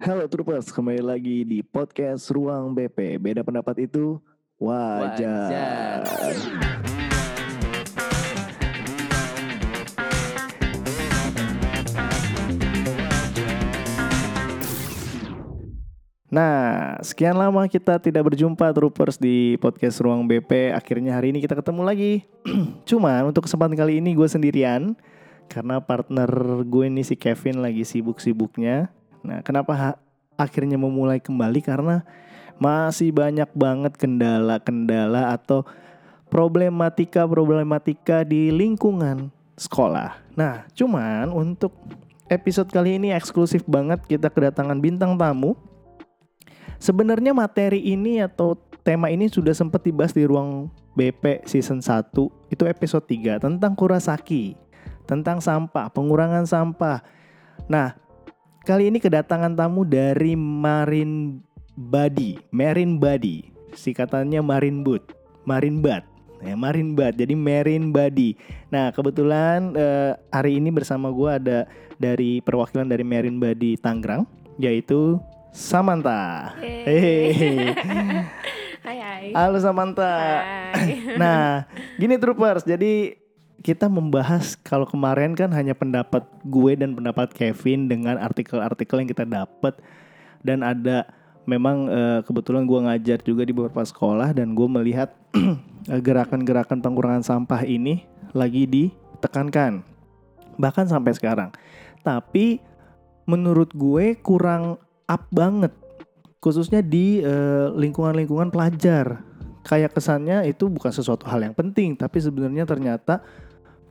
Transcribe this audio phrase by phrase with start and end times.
[0.00, 3.20] Halo Troopers, kembali lagi di podcast Ruang BP.
[3.20, 4.16] Beda pendapat itu
[4.56, 6.00] wajar.
[6.00, 6.00] Wajar.
[16.32, 20.72] Nah, sekian lama kita tidak berjumpa Troopers di podcast Ruang BP.
[20.72, 22.24] Akhirnya hari ini kita ketemu lagi.
[22.88, 24.96] Cuman untuk kesempatan kali ini gue sendirian
[25.52, 28.96] karena partner gue ini si Kevin lagi sibuk-sibuknya.
[29.20, 30.00] Nah, kenapa
[30.38, 32.02] akhirnya memulai kembali karena
[32.60, 35.64] masih banyak banget kendala-kendala atau
[36.28, 40.16] problematika-problematika di lingkungan sekolah.
[40.36, 41.76] Nah, cuman untuk
[42.30, 45.58] episode kali ini eksklusif banget kita kedatangan bintang tamu.
[46.80, 52.08] Sebenarnya materi ini atau tema ini sudah sempat dibahas di ruang BP season 1
[52.48, 54.56] itu episode 3 tentang Kurasaki,
[55.04, 57.04] tentang sampah, pengurangan sampah.
[57.68, 58.00] Nah,
[58.64, 61.40] kali ini kedatangan tamu dari Marin
[61.76, 65.16] Body, Marin Body, singkatannya Marin Boot,
[65.48, 66.04] Marin Bad.
[66.40, 68.32] Ya, Marin Bad, jadi Marin Body.
[68.72, 71.58] Nah, kebetulan eh, hari ini bersama gue ada
[72.00, 74.24] dari perwakilan dari Marin Body Tangerang,
[74.56, 75.20] yaitu
[75.52, 76.56] Samantha.
[76.64, 77.76] Hehehe.
[78.80, 79.26] Hai hai.
[79.36, 80.40] Halo Samantha.
[80.72, 81.20] Hai.
[81.20, 81.68] Nah,
[82.00, 83.19] gini troopers, jadi
[83.60, 89.28] kita membahas kalau kemarin kan hanya pendapat gue dan pendapat Kevin dengan artikel-artikel yang kita
[89.28, 89.76] dapat
[90.40, 91.04] dan ada
[91.44, 95.12] memang eh, kebetulan gue ngajar juga di beberapa sekolah dan gue melihat
[95.92, 99.84] eh, gerakan-gerakan pengurangan sampah ini lagi ditekankan
[100.60, 101.52] bahkan sampai sekarang.
[102.04, 102.60] Tapi
[103.24, 104.76] menurut gue kurang
[105.08, 105.72] up banget
[106.40, 109.24] khususnya di eh, lingkungan-lingkungan pelajar.
[109.60, 113.20] Kayak kesannya itu bukan sesuatu hal yang penting, tapi sebenarnya ternyata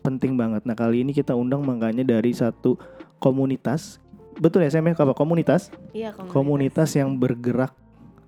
[0.02, 0.64] penting banget.
[0.66, 2.80] Nah kali ini kita undang makanya dari satu
[3.20, 4.00] komunitas,
[4.40, 5.70] betul ya saya apa komunitas?
[5.92, 6.34] Iya komunitas.
[6.34, 7.74] Komunitas yang bergerak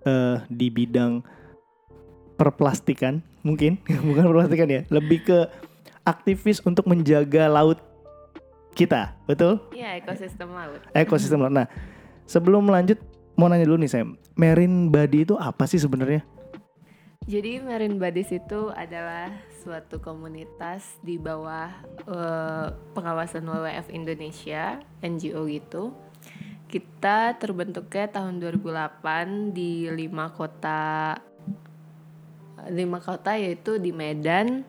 [0.03, 1.23] eh, di bidang
[2.35, 5.39] perplastikan, mungkin bukan perplastikan ya, lebih ke
[6.01, 7.77] aktivis untuk menjaga laut
[8.73, 9.61] kita, betul?
[9.75, 10.81] Iya ekosistem laut.
[10.95, 11.53] ekosistem laut.
[11.53, 11.67] Nah,
[12.25, 12.97] sebelum lanjut
[13.35, 16.23] mau nanya dulu nih Sam, Marine Body itu apa sih sebenarnya?
[17.21, 19.29] Jadi Marine Buddies itu adalah
[19.61, 21.69] suatu komunitas di bawah
[22.09, 22.67] eh,
[22.97, 25.93] pengawasan WWF Indonesia, NGO gitu.
[26.65, 31.13] Kita terbentuknya tahun 2008 di lima kota
[32.73, 34.65] lima kota yaitu di Medan,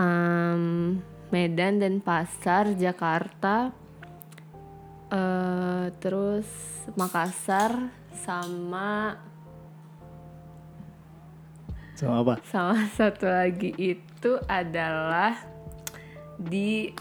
[0.00, 0.96] em,
[1.28, 3.76] Medan dan Pasar, Jakarta,
[5.12, 6.48] eh terus
[6.96, 7.92] Makassar
[8.24, 9.20] sama
[11.98, 12.34] Sama apa?
[12.46, 15.34] sama satu lagi itu adalah
[16.38, 16.94] di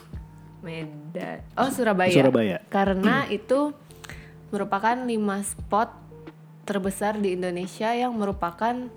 [0.66, 1.46] Medan.
[1.54, 2.10] Oh Surabaya.
[2.10, 2.58] Surabaya.
[2.74, 3.78] Karena itu
[4.50, 5.94] merupakan lima spot
[6.66, 8.90] terbesar di Indonesia yang merupakan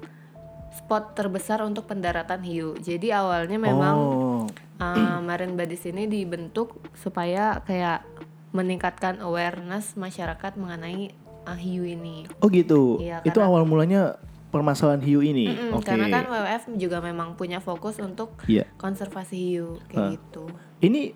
[0.72, 2.80] spot terbesar untuk pendaratan hiu.
[2.80, 4.42] Jadi awalnya memang oh,
[4.80, 8.08] uh, Marine Buddies ini dibentuk supaya kayak
[8.56, 11.12] meningkatkan awareness masyarakat mengenai
[11.44, 12.24] uh, hiu ini.
[12.40, 12.98] oh gitu.
[13.04, 14.16] Iya, itu awal mulanya
[14.50, 15.46] permasalahan hiu ini.
[15.48, 15.86] Mm-mm, Oke.
[15.86, 18.66] Karena kan WWF juga memang punya fokus untuk Iya.
[18.74, 20.50] konservasi hiu kayak gitu.
[20.80, 21.14] Ini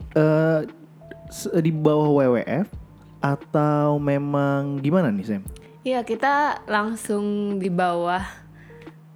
[1.29, 2.71] se- di bawah WWF
[3.19, 5.43] atau memang gimana nih Sam?
[5.83, 8.23] Iya kita langsung di bawah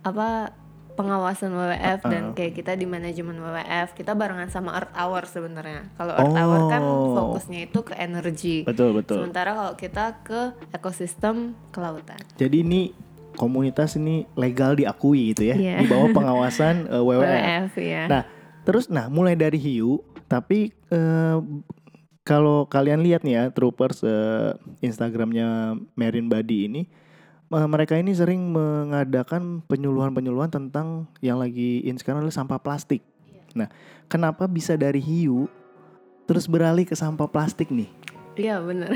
[0.02, 0.52] apa
[0.92, 5.86] pengawasan WWF dan kayak kita di manajemen WWF kita barengan sama Earth Hour sebenarnya.
[5.94, 7.14] Kalau Earth Hour kan Oh.
[7.14, 8.66] fokusnya itu ke energi.
[8.66, 9.22] Betul betul.
[9.22, 10.40] Sementara kalau kita ke
[10.72, 12.18] ekosistem kelautan.
[12.34, 12.90] Jadi ini
[13.38, 15.76] komunitas ini legal diakui gitu ya Iya.
[15.80, 17.22] di bawah pengawasan eh, WWF.
[17.22, 18.02] WWF ya.
[18.10, 18.22] Nah,
[18.66, 21.38] terus nah mulai dari hiu, tapi eh,
[22.20, 26.82] kalau kalian lihat nih ya, troopers eh, Instagramnya Marine Body ini,
[27.48, 33.00] eh, mereka ini sering mengadakan penyuluhan-penyuluhan tentang yang lagi in sekarang adalah sampah plastik.
[33.56, 33.72] Nah,
[34.06, 35.48] kenapa bisa dari hiu
[36.28, 37.88] terus beralih ke sampah plastik nih?
[38.36, 38.92] Iya benar.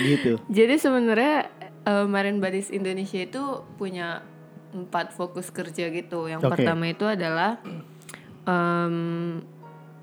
[0.00, 0.40] Gitu.
[0.56, 1.46] Jadi sebenarnya
[1.84, 3.42] eh, Marine Buddies Indonesia itu
[3.76, 4.22] punya
[4.72, 6.26] empat fokus kerja gitu.
[6.26, 6.52] Yang Oke.
[6.56, 7.60] pertama itu adalah
[8.48, 9.42] em,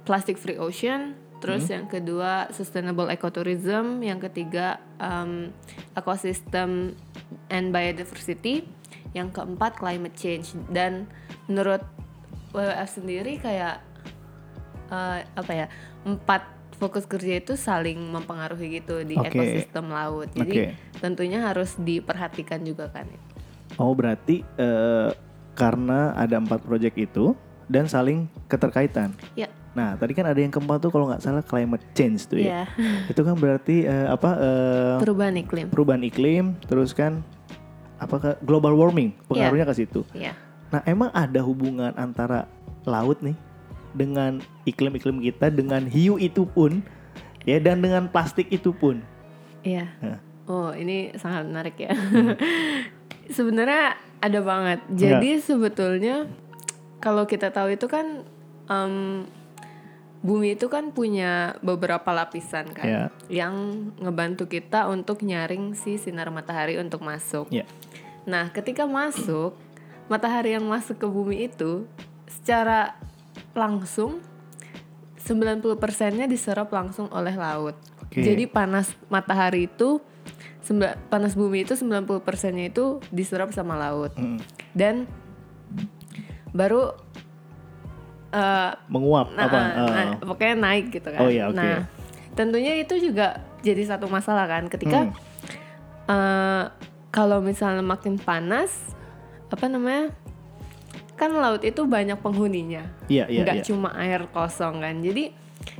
[0.05, 1.73] plastic free ocean, terus Hmm.
[1.75, 5.51] yang kedua sustainable ecotourism, yang ketiga em,
[5.97, 6.93] ecosystem
[7.49, 8.63] and biodiversity,
[9.11, 10.53] yang keempat climate change.
[10.69, 11.09] Dan
[11.49, 11.81] menurut
[12.53, 13.81] WWF sendiri kayak
[14.89, 15.67] eh, apa ya
[16.01, 19.35] empat fokus kerja itu saling mempengaruhi gitu di Oke.
[19.35, 20.31] ekosistem laut.
[20.31, 20.65] Jadi Oke.
[21.03, 23.05] tentunya harus diperhatikan juga kan.
[23.75, 25.11] Oh berarti eh,
[25.53, 27.35] karena ada empat proyek itu
[27.67, 29.13] dan saling keterkaitan.
[29.35, 32.65] Ya, Nah, tadi kan ada yang keempat tuh kalau nggak salah climate change tuh ya.
[32.65, 32.83] Iya.
[33.13, 35.67] Itu kan berarti eh, apa eh, Perubahan iklim.
[35.69, 37.21] perubahan iklim, terus kan
[38.01, 40.01] apakah global warming pengaruhnya ke situ.
[40.11, 40.33] Iya.
[40.73, 42.49] Nah, emang ada hubungan antara
[42.83, 43.37] laut nih
[43.93, 46.81] dengan iklim-iklim kita dengan hiu itu pun
[47.43, 49.01] ya dan dengan plastik itu pun.
[49.63, 49.89] Iya.
[50.01, 50.19] Hah.
[50.49, 51.93] Oh, ini sangat menarik ya.
[53.37, 54.79] Sebenarnya ada banget.
[54.89, 56.25] Jadi sebetulnya
[56.97, 58.25] kalau kita tahu itu kan
[58.65, 59.23] em,
[60.19, 63.03] bumi itu kan punya beberapa lapisan kan Ya.
[63.31, 63.55] yang
[64.01, 67.47] ngebantu kita untuk nyaring si sinar matahari untuk masuk.
[67.53, 67.63] Ya.
[68.27, 69.55] Nah, ketika masuk,
[70.11, 71.87] matahari yang masuk ke bumi itu
[72.27, 72.97] secara
[73.53, 74.21] langsung
[75.19, 77.75] 90%-nya diserap langsung oleh laut.
[78.01, 78.25] Oke.
[78.25, 80.01] Jadi panas matahari itu
[81.09, 84.13] panas bumi itu 90%-nya itu diserap sama laut.
[84.17, 84.37] Mm.
[84.73, 84.95] Dan
[86.53, 86.93] baru
[88.29, 89.59] eh, Menguap nah, apa?
[89.59, 91.19] nah, eh, pokoknya naik gitu kan.
[91.25, 91.57] Oh iya, oke.
[91.57, 91.89] Nah,
[92.37, 95.13] tentunya itu juga jadi satu masalah kan ketika Hmm.
[96.09, 96.63] eh,
[97.09, 98.69] kalau misalnya makin panas
[99.49, 100.13] apa namanya?
[101.19, 102.87] Kan laut itu banyak penghuninya.
[103.11, 103.65] Iya, iya, nggak iya.
[103.67, 105.03] cuma air kosong kan.
[105.03, 105.35] Jadi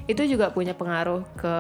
[0.06, 1.58] itu juga punya pengaruh ke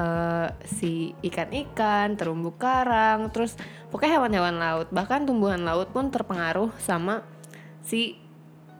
[0.00, 3.52] eh, si ikan-ikan, terumbu karang, terus
[3.92, 7.20] pokoknya hewan-hewan laut, bahkan tumbuhan laut pun terpengaruh sama
[7.84, 8.16] si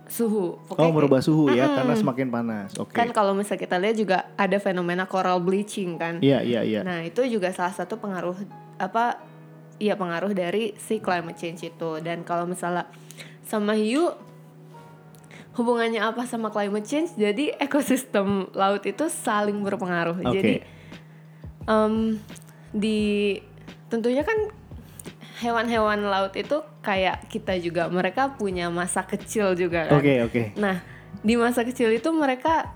[0.08, 0.56] suhu.
[0.56, 1.76] Oh, Pokoknya kayak- merubah suhu ya Mm-mm.
[1.76, 2.70] karena semakin panas.
[2.80, 2.96] Oke.
[2.96, 6.18] Kan kalau misalnya kita lihat juga ada fenomena coral bleaching kan.
[6.18, 6.80] Iya, iya, iya.
[6.82, 8.34] Nah, itu juga salah satu pengaruh
[8.80, 9.20] apa
[9.76, 11.90] iya pengaruh dari si climate change itu.
[12.00, 12.90] Dan kalau misalnya
[13.50, 14.14] sama hiu
[15.58, 17.18] hubungannya apa sama climate change?
[17.18, 20.22] Jadi ekosistem laut itu saling berpengaruh.
[20.22, 20.30] Oke.
[20.38, 20.54] Jadi
[21.66, 22.22] em,
[22.70, 23.00] di
[23.90, 24.38] tentunya kan
[25.42, 29.98] hewan-hewan laut itu kayak kita juga mereka punya masa kecil juga kan.
[29.98, 30.42] Oke, oke.
[30.54, 30.78] Nah,
[31.26, 32.70] di masa kecil itu mereka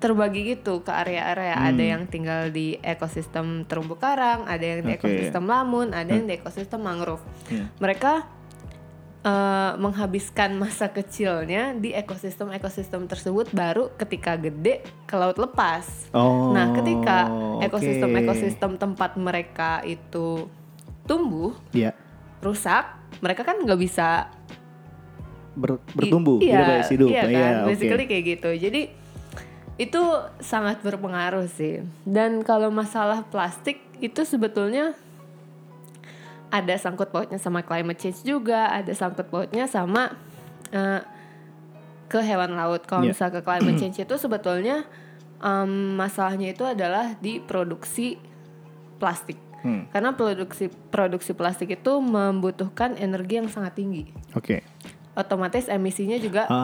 [0.00, 1.56] terbagi gitu ke area-area.
[1.56, 1.68] Hmm.
[1.74, 5.00] Ada yang tinggal di ekosistem terumbu karang, ada yang di Oke.
[5.00, 7.24] ekosistem lamun, ada yang di ekosistem mangrove.
[7.48, 7.72] Hmm.
[7.80, 8.43] Mereka
[9.24, 16.12] eh, menghabiskan masa kecilnya di ekosistem-ekosistem tersebut baru ketika gede ke laut lepas.
[16.12, 16.52] Oh.
[16.52, 17.64] Nah, ketika oke.
[17.64, 20.44] ekosistem-ekosistem tempat mereka itu
[21.08, 21.96] tumbuh, Iya,
[22.40, 22.84] rusak,
[23.20, 24.28] mereka kan nggak bisa
[25.56, 27.08] ber- I- bertumbuh, iya, tidak hidup.
[27.08, 27.68] Iya kan, Iya, oke.
[27.72, 28.50] basically kayak gitu.
[28.60, 28.82] Jadi
[29.74, 30.02] itu
[30.38, 31.82] sangat berpengaruh sih.
[32.06, 34.94] Dan kalau masalah plastik itu sebetulnya
[36.54, 40.14] ada sangkut pautnya sama climate change juga, ada sangkut pautnya sama
[40.70, 41.02] eh,
[42.06, 42.86] ke hewan laut.
[42.86, 43.10] Kalau Iya.
[43.10, 44.86] misal ke climate change itu sebetulnya
[45.38, 48.14] em, masalahnya itu adalah di produksi
[48.96, 49.36] plastik.
[49.64, 54.60] Hmm, Karena produksi produksi plastik itu membutuhkan energi yang sangat tinggi Oke.
[55.14, 56.58] Otomatis emisinya juga lebih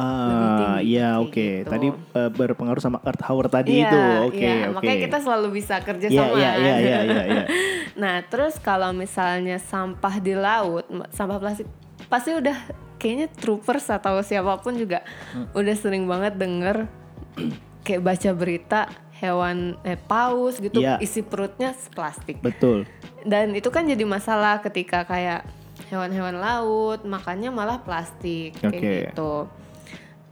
[0.44, 0.76] Ah, tinggi.
[0.90, 1.30] iya oke.
[1.62, 1.70] gitu.
[1.70, 4.00] Tadi eh, berpengaruh sama Earth Hour tadi Iya, itu.
[4.26, 4.54] Oke, iya.
[4.66, 4.74] oke.
[4.76, 6.34] Makanya kita selalu bisa kerja Iya, sama.
[6.34, 7.44] iya, iya, iya, iya, iya.
[8.02, 11.70] nah, terus kalau misalnya sampah di laut, sampah plastik
[12.06, 12.58] pasti udah
[12.96, 15.00] kayaknya troopers atau siapa pun juga
[15.30, 15.46] Hmm.
[15.52, 16.90] udah sering banget denger
[17.86, 18.80] kayak baca berita
[19.14, 20.98] hewan eh paus gitu Iya.
[20.98, 22.40] isi perutnya plastik.
[22.40, 22.88] Betul.
[23.22, 25.44] Dan itu kan jadi masalah ketika kayak
[25.90, 28.94] hewan-hewan laut makannya malah plastik kayak Oke.
[29.10, 29.32] gitu.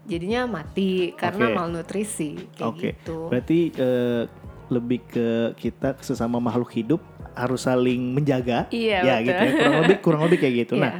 [0.09, 1.57] Jadinya mati karena Oke.
[1.59, 2.91] malnutrisi kayak Oke.
[2.95, 3.19] gitu.
[3.29, 4.23] Berarti eh,
[4.71, 5.29] lebih ke
[5.59, 7.03] kita sesama makhluk hidup
[7.35, 8.71] harus saling menjaga.
[8.71, 9.27] Iya, ya betul.
[9.27, 9.53] gitu ya.
[9.59, 10.75] Kurang lebih kurang lebih kayak gitu.
[10.79, 10.85] Iya.
[10.87, 10.95] Nah,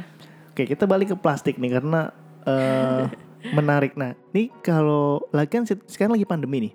[0.51, 2.11] oke kita balik ke plastik nih karena
[2.43, 3.05] eh
[3.57, 3.95] menarik.
[3.95, 6.73] Nah, nih kalau lagi kan se- sekarang lagi pandemi nih.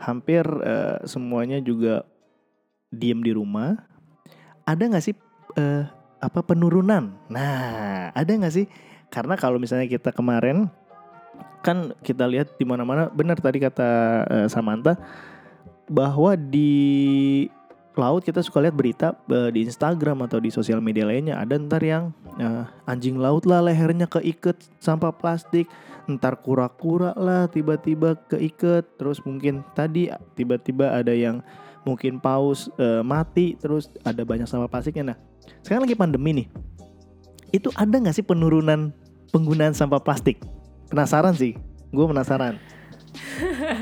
[0.00, 2.08] Hampir eh, semuanya juga
[2.88, 3.76] diem di rumah.
[4.64, 5.14] Ada nggak sih
[5.60, 5.84] eh,
[6.20, 7.16] apa penurunan?
[7.32, 8.68] Nah, ada nggak sih?
[9.10, 10.70] Karena kalau misalnya kita kemarin
[11.60, 13.88] kan kita lihat di mana-mana benar tadi kata
[14.28, 14.96] eh, Samantha
[15.90, 17.44] bahwa di
[17.98, 21.84] laut kita suka lihat berita eh, di Instagram atau di sosial media lainnya ada ntar
[21.84, 25.68] yang eh, anjing laut lah lehernya keiket sampah plastik
[26.08, 31.44] ntar kura-kura lah tiba-tiba keiket terus mungkin tadi tiba-tiba ada yang
[31.84, 35.18] mungkin paus eh, mati terus ada banyak sampah plastiknya nah
[35.62, 36.46] sekarang lagi pandemi nih.
[37.50, 38.94] Itu ada nggak sih penurunan
[39.34, 40.38] penggunaan sampah plastik?
[40.90, 41.58] Penasaran sih.
[41.90, 42.58] Gue penasaran.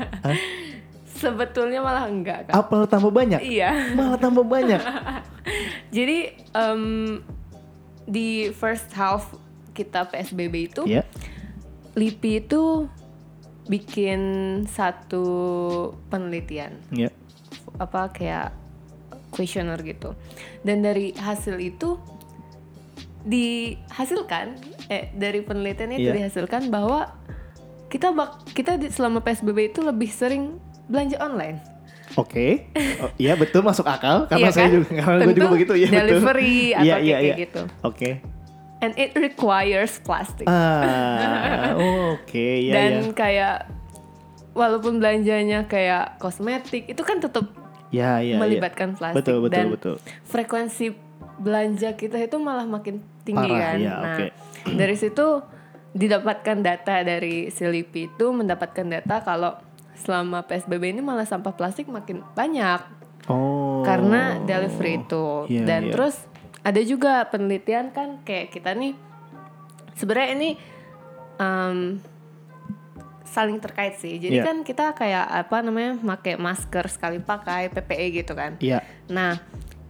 [1.19, 2.53] Sebetulnya malah enggak kan.
[2.55, 3.43] apa tambah banyak?
[3.43, 3.71] Iya.
[3.97, 4.79] malah tambah banyak.
[5.95, 6.83] Jadi em,
[8.07, 9.35] di first half
[9.75, 11.05] kita PSBB itu ya
[11.95, 12.87] LIPI itu
[13.69, 14.21] bikin
[14.65, 15.25] satu
[16.09, 16.79] penelitian.
[16.89, 17.11] Ya
[17.77, 18.55] apa kayak
[19.29, 20.13] questionnaire gitu.
[20.61, 21.97] Dan dari hasil itu
[23.19, 24.55] dihasilkan
[24.87, 26.15] eh dari penelitian itu Iya.
[26.15, 27.13] dihasilkan bahwa
[27.87, 30.55] kita bak kita di, selama PSBB itu lebih sering
[30.87, 31.59] belanja online.
[32.17, 32.65] Oke,
[32.99, 34.73] oh, iya betul masuk akal karena Iya saya kan?
[34.73, 36.73] juga karena gue juga begitu ya delivery betul.
[36.73, 37.35] atau Iya, kayak, iya, kayak iya.
[37.37, 37.61] gitu.
[37.83, 38.09] Oke.
[38.79, 40.47] And it requires plastic.
[40.47, 41.75] Ah,
[42.15, 43.11] oke ya Dan ya.
[43.13, 43.55] kayak
[44.51, 47.45] walaupun belanjanya kayak kosmetik itu kan tetap
[47.89, 48.35] Ya ya.
[48.35, 48.37] ya.
[48.37, 49.95] melibatkan plastik Betul betul dan betul.
[50.23, 50.93] frekuensi
[51.37, 53.77] belanja kita itu malah makin tinggi Parah, kan.
[53.77, 54.25] ya, nah, oke.
[54.69, 55.25] dari situ
[55.89, 59.57] didapatkan data dari Silipi itu mendapatkan data kalau
[59.95, 63.85] selama PSBB ini malah sampah plastik makin banyak Oh.
[63.85, 65.45] karena delivery itu.
[65.45, 65.91] Iya, Dan iya.
[65.93, 66.15] terus
[66.59, 68.97] ada juga penelitian kan kayak kita nih
[69.93, 70.49] sebenarnya ini
[71.37, 72.01] em,
[73.29, 74.17] saling terkait sih.
[74.17, 74.43] Jadi Iya.
[74.43, 78.57] kan kita kayak apa namanya pakai masker sekali pakai PPE gitu kan.
[78.57, 78.81] Iya.
[79.07, 79.37] Nah,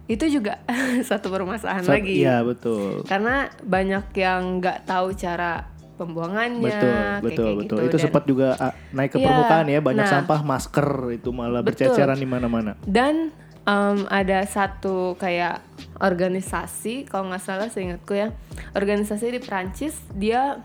[0.06, 0.60] itu juga
[1.08, 2.20] satu permasalahan Sa- lagi.
[2.20, 3.02] Iya betul.
[3.04, 5.66] Karena banyak yang nggak tahu cara
[5.96, 7.60] pembuangannya Betul, kayak- betul, kayak betul.
[7.60, 7.74] gitu.
[7.82, 10.12] Itu Dan- sempat juga ah, naik ke Iya, permukaan ya, banyak nah.
[10.14, 11.88] sampah masker itu malah Betul.
[11.88, 12.72] berceceran di mana-mana.
[12.82, 13.32] Dan
[13.62, 15.60] em, ada satu kayak
[16.00, 18.32] organisasi, kalau nggak salah seingatku ya,
[18.72, 20.58] organisasi di Prancis dia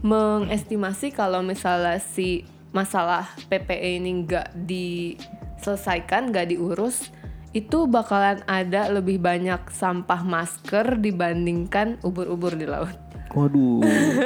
[0.00, 7.10] mengestimasi kalau misalnya si masalah PPE ini nggak diselesaikan, nggak diurus,
[7.50, 12.94] itu bakalan ada lebih banyak sampah masker dibandingkan ubur-ubur di laut.
[13.30, 13.82] Waduh,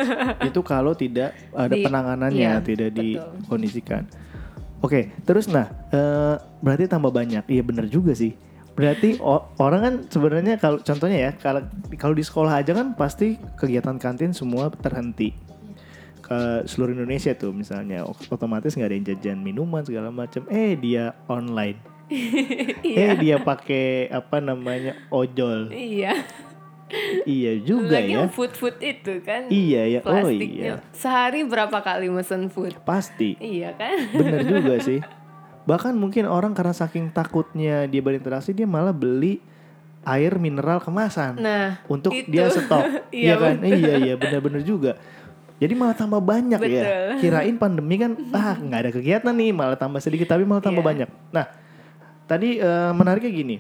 [0.48, 3.04] itu kalau tidak ada Di- penanganannya, iya, tidak betul.
[3.44, 4.02] dikondisikan.
[4.80, 7.48] Oke, terus nah, eh, berarti tambah banyak.
[7.48, 8.36] Iya bener juga sih.
[8.76, 11.64] Berarti o- orang kan sebenarnya kalau contohnya ya, kalau
[11.96, 15.32] kalau di sekolah aja kan pasti kegiatan kantin semua terhenti.
[16.24, 20.48] Ke seluruh Indonesia tuh misalnya ot- otomatis nggak ada yang jajan minuman segala macam.
[20.48, 21.76] Eh dia online.
[22.84, 25.68] Eh dia pakai apa namanya ojol.
[25.68, 26.16] Iya.
[27.24, 28.28] iya juga Lagi ya.
[28.28, 29.48] food food itu kan.
[29.48, 30.00] Iya ya.
[30.02, 30.80] Oh iya.
[30.92, 32.76] Sehari berapa kali mesen food?
[32.82, 33.34] Pasti.
[33.36, 33.96] Iya kan?
[34.12, 35.00] Bener juga sih.
[35.64, 39.40] Bahkan mungkin orang karena saking takutnya dia berinteraksi dia malah beli
[40.04, 42.28] air mineral kemasan Nah, untuk itu.
[42.28, 42.84] dia stok.
[43.10, 43.54] Iya, iya kan?
[43.56, 43.72] betul.
[43.72, 44.92] Iya iya bener-bener juga.
[45.54, 46.82] Jadi malah tambah banyak ya.
[46.82, 47.10] Betul.
[47.20, 50.90] Kirain pandemi kan ah nggak ada kegiatan nih malah tambah sedikit tapi malah tambah Iya.
[50.90, 51.10] banyak.
[51.30, 51.46] Nah
[52.24, 53.56] tadi eh, menariknya gini.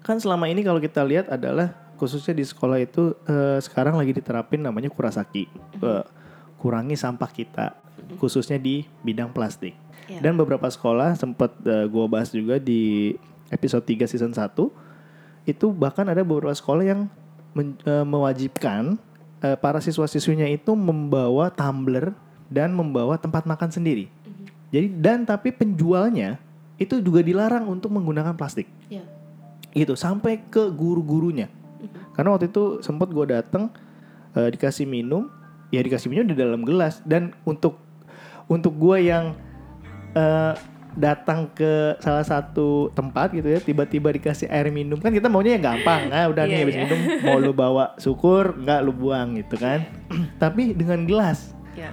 [0.00, 4.60] Kan selama ini kalau kita lihat adalah khususnya di sekolah itu eh, sekarang lagi diterapin
[4.60, 5.48] namanya kurasaki.
[5.80, 6.04] Eh,
[6.58, 7.66] kurangi sampah kita
[8.18, 9.72] khususnya di bidang plastik.
[10.06, 10.20] Iya.
[10.20, 13.14] Dan beberapa sekolah sempat eh, gua bahas juga di
[13.48, 14.68] episode 3 season 1
[15.42, 17.00] itu bahkan ada beberapa sekolah yang
[17.52, 19.00] men- eh, mewajibkan
[19.42, 22.14] eh, para siswa-siswinya itu membawa tumbler
[22.48, 24.06] dan membawa tempat makan sendiri.
[24.72, 26.40] Jadi dan tapi penjualnya
[26.80, 28.64] itu juga dilarang untuk menggunakan plastik.
[28.88, 29.04] Iya.
[29.76, 31.52] Gitu sampai ke guru-gurunya.
[32.16, 33.68] Karena waktu itu sempat gue datang
[34.36, 35.28] eh, dikasih minum,
[35.68, 37.80] ya dikasih minum di dalam gelas dan untuk
[38.48, 39.36] untuk gue yang
[40.16, 40.54] eh,
[40.92, 45.64] datang ke salah satu tempat gitu ya tiba-tiba dikasih air minum kan kita maunya yang
[45.64, 46.82] gampang nah udah nih Iya, habis iya.
[46.84, 49.88] minum mau lu bawa syukur nggak lu buang gitu kan
[50.42, 51.88] tapi dengan gelas Ya.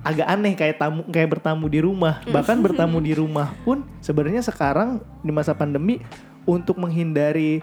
[0.00, 5.04] agak aneh kayak tamu kayak bertamu di rumah bahkan bertamu di rumah pun sebenarnya sekarang
[5.20, 6.00] di masa pandemi
[6.42, 7.60] untuk menghindari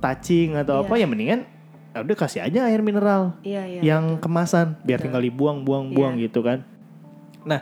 [0.00, 0.88] touching atau Iya.
[0.88, 1.40] apa ya mendingan
[1.92, 3.80] ya udah kasih aja air mineral Iya, iya.
[3.84, 5.04] yang kemasan biar Betul.
[5.12, 6.32] tinggal dibuang buang buang Iya.
[6.32, 6.64] gitu kan
[7.44, 7.60] nah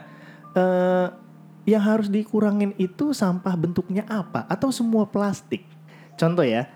[0.51, 1.07] eh,
[1.71, 5.63] yang harus dikurangin itu sampah bentuknya apa atau semua plastik
[6.19, 6.67] contoh ya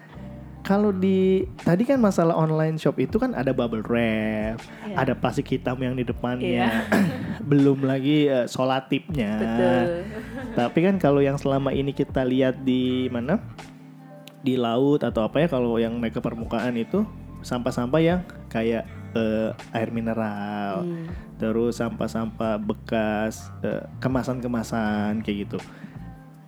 [0.66, 4.58] kalau di tadi kan masalah online shop itu kan ada bubble wrap,
[4.90, 4.98] Iya.
[4.98, 6.90] ada plastik hitam yang di depannya, Iya.
[7.54, 9.38] belum lagi eh, solatipnya.
[9.38, 9.82] Betul.
[10.58, 13.38] Tapi kan kalau yang selama ini kita lihat di mana?
[14.42, 17.06] Di laut atau apa ya kalau yang naik ke permukaan itu
[17.46, 21.08] sampah-sampah yang kayak eh, air mineral, Hmm.
[21.40, 25.60] terus sampah-sampah bekas, eh, kemasan-kemasan kayak gitu.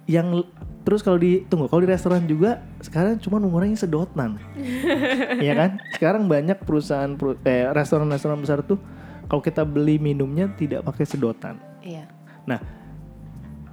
[0.07, 0.47] Yang
[0.87, 4.39] terus kalau di tunggu kalau di restoran juga sekarang cuma mengurangi sedotan,
[5.47, 5.79] ya kan?
[5.95, 8.79] Sekarang banyak perusahaan peru- eh, restoran-restoran besar tuh
[9.27, 11.59] kalau kita beli minumnya tidak pakai sedotan.
[11.83, 12.07] Iya.
[12.47, 12.59] Nah,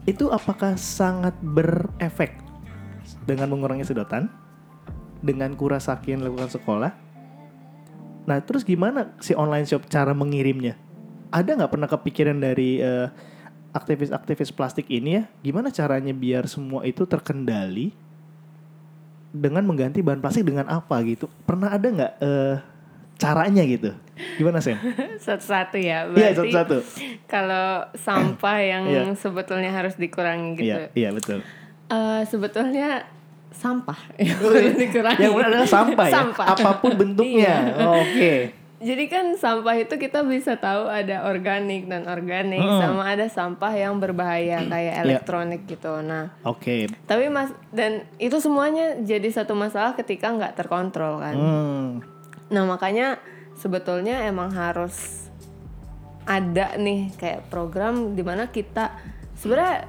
[0.04, 2.34] itu apakah sangat berefek
[3.24, 4.26] dengan mengurangi sedotan?
[5.24, 7.03] Dengan kurasaki yang dilakukan sekolah?
[8.24, 10.76] Nah, terus gimana si online shop cara mengirimnya?
[11.28, 13.08] Ada nggak pernah kepikiran dari eh,
[13.70, 15.22] aktivis-aktivis plastik ini ya?
[15.40, 17.92] Gimana caranya biar semua itu terkendali
[19.34, 21.26] dengan mengganti bahan plastik dengan apa gitu?
[21.42, 22.56] Pernah ada nggak eh,
[23.14, 23.90] caranya gitu?
[24.38, 24.78] Gimana Sen?
[25.26, 26.06] Satu-satu ya.
[26.06, 26.76] Iya, Berarti satu-satu.
[27.26, 29.02] kalau sampah yang Iya.
[29.18, 30.70] sebetulnya harus dikurangi gitu.
[30.70, 31.42] Iya, iya betul.
[31.90, 33.04] Eh, sebetulnya
[33.54, 36.14] sampah yang benar adalah sampah ya.
[36.20, 36.46] Sampah.
[36.52, 37.54] Apa pun bentuknya.
[37.72, 37.86] Iya.
[37.86, 38.32] Oh, Oke.
[38.78, 42.82] jadi kan sampah itu kita bisa tahu ada organik dan organik Hmm.
[42.82, 46.02] sama ada sampah yang berbahaya kayak elektronik gitu.
[46.02, 46.92] Nah, Oke.
[47.06, 51.32] tapi mas dan itu semuanya jadi satu masalah ketika nggak terkontrol kan.
[51.32, 51.88] Hmm.
[52.50, 53.16] Nah makanya
[53.56, 55.24] sebetulnya emang harus
[56.24, 58.96] ada nih kayak program di mana kita
[59.36, 59.84] sebenarnya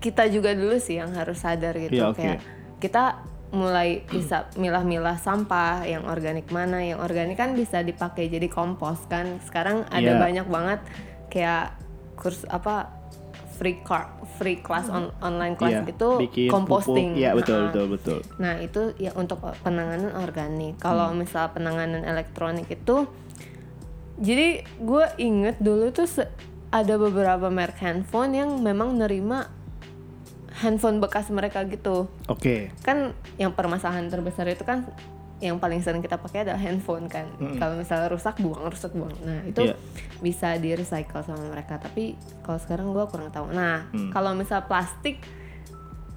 [0.00, 2.16] kita juga dulu sih yang harus sadar gitu Iya, oke.
[2.16, 2.40] kayak
[2.80, 9.04] kita mulai bisa milah-milah sampah yang organik mana yang organik kan bisa dipakai jadi kompos
[9.06, 10.22] kan sekarang ada Iya.
[10.22, 10.80] banyak banget
[11.28, 11.74] kayak
[12.14, 12.94] kurs apa
[13.58, 17.20] free car free class on, online class Iya, itu bikin composting pupuk.
[17.20, 18.18] Iya, betul, Nah, betul, betul.
[18.38, 20.80] Nah itu ya untuk penanganan organik.
[20.80, 23.04] Kalau misal penanganan elektronik itu,
[24.16, 26.08] jadi gue inget dulu tuh
[26.70, 29.50] ada beberapa merek handphone yang memang nerima
[30.60, 32.06] handphone bekas mereka gitu.
[32.28, 32.68] Oke.
[32.80, 34.84] Kan yang permasalahan terbesar itu kan
[35.40, 37.24] yang paling sering kita pakai adalah handphone kan.
[37.56, 39.16] Kalau misalnya rusak buang, rusak buang.
[39.24, 39.74] Nah itu Iya.
[40.20, 41.80] bisa di recycle sama mereka.
[41.80, 42.12] Tapi
[42.44, 43.48] kalau sekarang gue kurang tahu.
[43.48, 45.24] Nah kalau misal plastik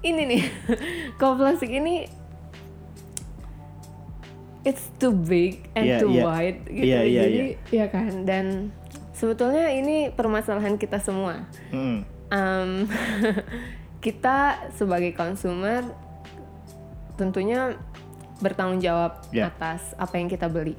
[0.04, 0.42] ini nih,
[1.18, 2.04] kalau plastik ini
[4.64, 6.22] it's too big and Iya, too iya.
[6.22, 6.84] wide gitu.
[6.84, 8.28] Iya, iya, Jadi ya kan.
[8.28, 8.76] Dan
[9.12, 11.48] sebetulnya ini permasalahan kita semua.
[11.72, 12.04] Hmm.
[12.28, 12.70] Em,
[14.04, 14.36] kita
[14.70, 15.80] sebagai konsumer
[17.14, 17.72] tentunya
[18.36, 19.48] bertanggung jawab Ya.
[19.48, 20.76] atas apa yang kita beli.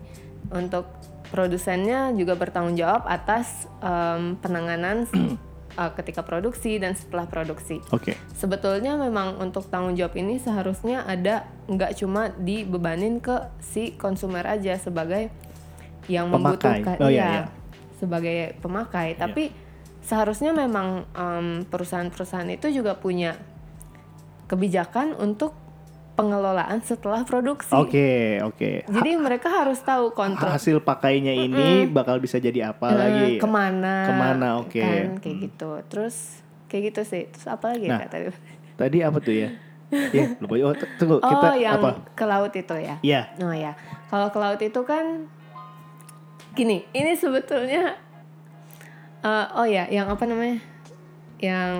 [0.47, 0.85] Untuk
[1.25, 5.09] produsennya juga bertanggung jawab atas em, penanganan
[5.73, 7.81] eh, ketika produksi dan setelah produksi.
[7.89, 8.13] Oke.
[8.31, 14.77] Sebetulnya memang untuk tanggung jawab ini seharusnya ada nggak cuma dibebanin ke si konsumer aja
[14.77, 15.33] sebagai
[16.05, 16.85] yang Pemakai.
[16.85, 17.43] membutuhkan, Oh, iya, iya, iya.
[17.97, 19.17] sebagai pemakai.
[19.17, 19.49] Tapi
[20.05, 23.33] seharusnya memang em, perusahaan-perusahaan itu juga punya
[24.45, 25.57] kebijakan untuk
[26.15, 27.75] pengelolaan setelah produksi.
[27.75, 28.87] Oke, oke.
[28.87, 33.27] Jadi mereka harus tahu kontrol Hasil pakainya ini bakal bisa jadi apa eh, lagi?
[33.35, 34.79] ke mana, Ke mana, oke.
[34.79, 35.69] kan kayak gitu.
[35.91, 36.15] Terus
[36.71, 37.23] kayak gitu sih.
[37.27, 38.23] Terus apa lagi ya Nah, Kak, tadi?
[38.75, 39.49] Tadi apa tuh ya?
[40.15, 40.55] ya, lupa.
[40.61, 41.89] Oh, tunggu, Oh, kita yang apa?
[42.15, 42.95] ke laut itu ya?
[43.03, 43.21] Iya.
[43.43, 43.75] Oh ya,
[44.07, 45.27] kalau ke laut itu kan
[46.55, 47.99] gini, ini sebetulnya
[49.25, 50.61] eh, oh ya, yang apa namanya?
[51.35, 51.73] Yang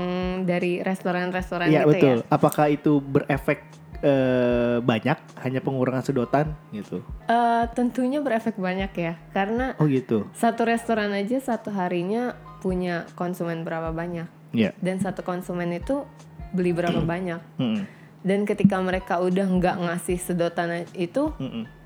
[0.43, 2.17] dari restoran-restoran Iya, gitu betul.
[2.19, 2.27] ya.
[2.27, 3.62] Apakah itu berefek
[4.01, 6.99] eh, banyak hanya pengurangan sedotan gitu?
[7.25, 10.27] Eh, tentunya berefek banyak ya, karena Oh gitu.
[10.36, 14.75] satu restoran aja satu harinya punya konsumen berapa banyak, Iya.
[14.81, 16.03] dan satu konsumen itu
[16.51, 17.39] beli berapa banyak.
[18.21, 21.29] Dan ketika mereka udah nggak ngasih sedotan itu,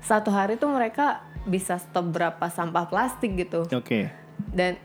[0.00, 3.64] satu hari tuh mereka bisa stop berapa sampah plastik gitu.
[3.70, 4.10] Oke.
[4.40, 4.80] dan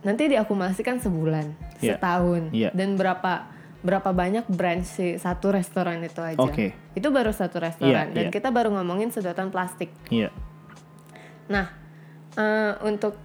[0.00, 1.96] nanti diakumulasikan sebulan, Iya.
[1.96, 2.70] setahun, Iya.
[2.72, 3.48] dan berapa
[3.80, 6.36] berapa banyak branch si satu restoran itu aja.
[6.36, 6.76] Oke.
[6.92, 8.32] Itu baru satu restoran Iya, dan iya.
[8.32, 9.88] kita baru ngomongin sedotan plastik.
[10.12, 10.28] Iya.
[11.48, 11.72] Nah,
[12.36, 13.16] eh, untuk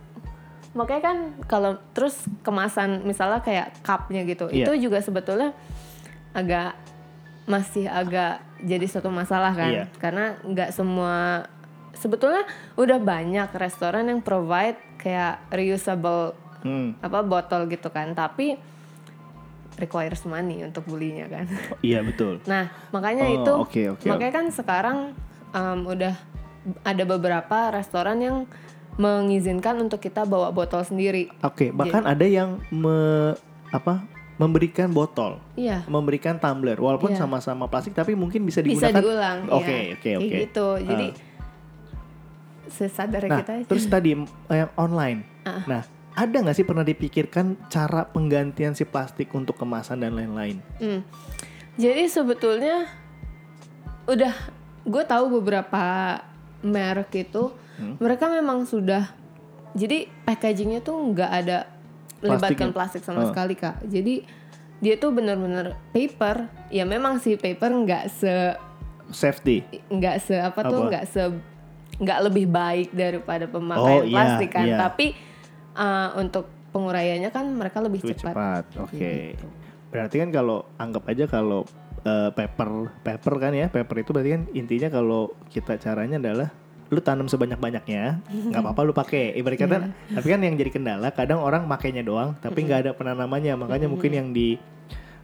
[0.72, 4.72] makanya kan kalau terus kemasan misalnya kayak cupnya gitu, Iya.
[4.72, 5.52] itu juga sebetulnya
[6.32, 6.76] agak
[7.48, 9.86] masih agak jadi suatu masalah kan, Iya.
[10.00, 11.46] karena nggak semua
[11.96, 12.44] sebetulnya
[12.76, 16.98] udah banyak restoran yang provide kayak reusable Hmm.
[16.98, 18.58] apa botol gitu kan, tapi
[19.76, 21.46] requires money untuk belinya kan.
[21.46, 22.42] Oh, iya betul.
[22.44, 24.98] Nah, makanya Oh, itu oke, oke, makanya kan sekarang
[25.52, 26.16] em, udah
[26.82, 28.38] ada beberapa restoran yang
[28.96, 31.28] mengizinkan untuk kita bawa botol sendiri.
[31.44, 33.36] Oke, bahkan ada yang me,
[33.70, 34.02] apa
[34.36, 37.20] memberikan botol, Iya, memberikan tumbler, walaupun Iya.
[37.22, 39.00] sama-sama plastik, tapi mungkin bisa bisa digunakan.
[39.00, 39.38] diulang.
[39.48, 39.80] Oke, ya.
[39.94, 40.36] oke, Kayak oke.
[40.42, 40.68] gitu.
[40.82, 41.08] Jadi
[42.66, 45.20] sesadar Nah, kita terus tadi m- yang online.
[45.44, 45.62] Ah.
[45.66, 45.82] Nah,
[46.16, 50.64] ada nggak sih pernah dipikirkan cara penggantian si plastik untuk kemasan dan lain-lain?
[50.78, 51.04] Hmm.
[51.76, 52.88] Jadi sebetulnya
[54.06, 54.34] udah
[54.82, 55.84] gue tahu beberapa
[56.62, 58.00] merek itu Hmm.
[58.00, 59.12] mereka memang sudah
[59.74, 61.68] jadi packagingnya tuh nggak ada
[62.18, 62.72] melibatkan Plastiknya.
[62.72, 63.28] plastik sama Oh.
[63.28, 63.84] sekali kak.
[63.84, 64.24] Jadi
[64.78, 66.48] dia tuh bener-bener paper.
[66.70, 68.56] Ya memang sih paper nggak se
[69.06, 69.68] Safety.
[69.86, 70.88] nggak se apa, tuh Apa?
[70.88, 71.22] nggak se
[71.96, 74.66] nggak lebih baik daripada pemakaian Oh, iya, plastik kan.
[74.66, 74.78] iya.
[74.80, 75.06] Tapi
[75.76, 78.34] uh, untuk penguraiannya kan mereka lebih Lebih cepat.
[78.36, 78.64] cepat.
[78.84, 79.14] Oke.
[79.36, 79.48] Gitu.
[79.92, 81.64] Berarti kan kalau anggap aja kalau
[82.04, 86.52] eh, paper paper kan ya, paper itu berarti kan intinya kalau kita caranya adalah
[86.92, 88.20] lu tanam sebanyak-banyaknya,
[88.52, 89.34] nggak apa-apa lu pakai.
[89.34, 90.20] Ibarat kata, Iya.
[90.20, 93.56] tapi kan yang jadi kendala kadang orang makainya doang, tapi nggak ada penanamannya.
[93.58, 94.60] Makanya mungkin yang di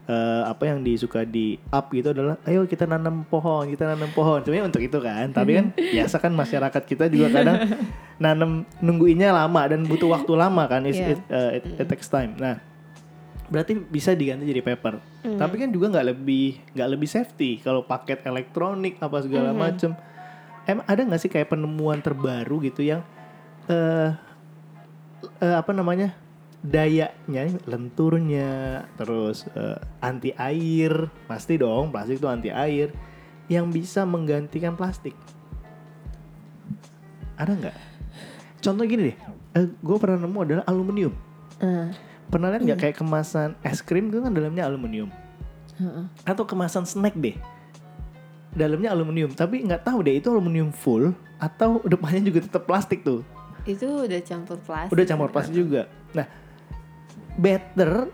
[0.04, 4.42] eh, apa yang disuka di up gitu adalah, ayo kita nanam pohon, kita nanam pohon.
[4.42, 7.58] Sebenarnya untuk itu kan, tapi kan biasa kan masyarakat kita juga kadang
[8.24, 11.12] nanam nungguinnya lama dan butuh waktu lama kan, It's- Iya.
[11.12, 12.34] it, eh, it- it takes time.
[12.36, 12.58] Nah,
[13.48, 14.96] berarti bisa diganti jadi paper.
[15.22, 15.36] Hmm.
[15.36, 19.60] Tapi kan juga nggak lebih nggak lebih safety kalau paket elektronik apa segala Hmm.
[19.60, 19.92] macem.
[20.64, 23.02] Em ada nggak sih kayak penemuan terbaru gitu yang
[23.68, 24.10] eh
[25.38, 26.14] eh, apa namanya
[26.62, 28.50] dayanya lenturnya
[28.96, 31.10] terus eh, anti air.
[31.26, 32.94] Pasti dong plastik itu anti air.
[33.50, 35.18] Yang bisa menggantikan plastik.
[37.36, 37.78] Ada nggak?
[38.62, 39.18] Contoh gini deh
[39.60, 41.14] gue pernah nemu adalah aluminium.
[41.60, 41.92] Ah,
[42.32, 45.12] pernah lihat nggak kayak kemasan es krim itu kan dalamnya aluminium?
[45.82, 46.06] Heeh.
[46.30, 47.36] atau kemasan snack deh.
[48.54, 53.26] Dalamnya aluminium tapi nggak tahu deh itu aluminium full atau depannya juga tetap plastik tuh?
[53.66, 54.94] Itu udah campur plastik.
[54.94, 55.90] Udah campur plastik juga.
[56.14, 56.28] Nah
[57.42, 58.14] better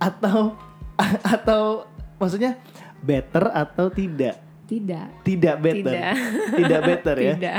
[0.00, 0.56] atau
[1.36, 1.84] atau
[2.16, 2.56] maksudnya
[3.00, 4.40] better atau tidak?
[4.64, 5.26] Tidak.
[5.26, 5.92] Tidak better.
[5.92, 6.12] Tidak.
[6.56, 7.34] tidak better ya?
[7.36, 7.54] Tidak.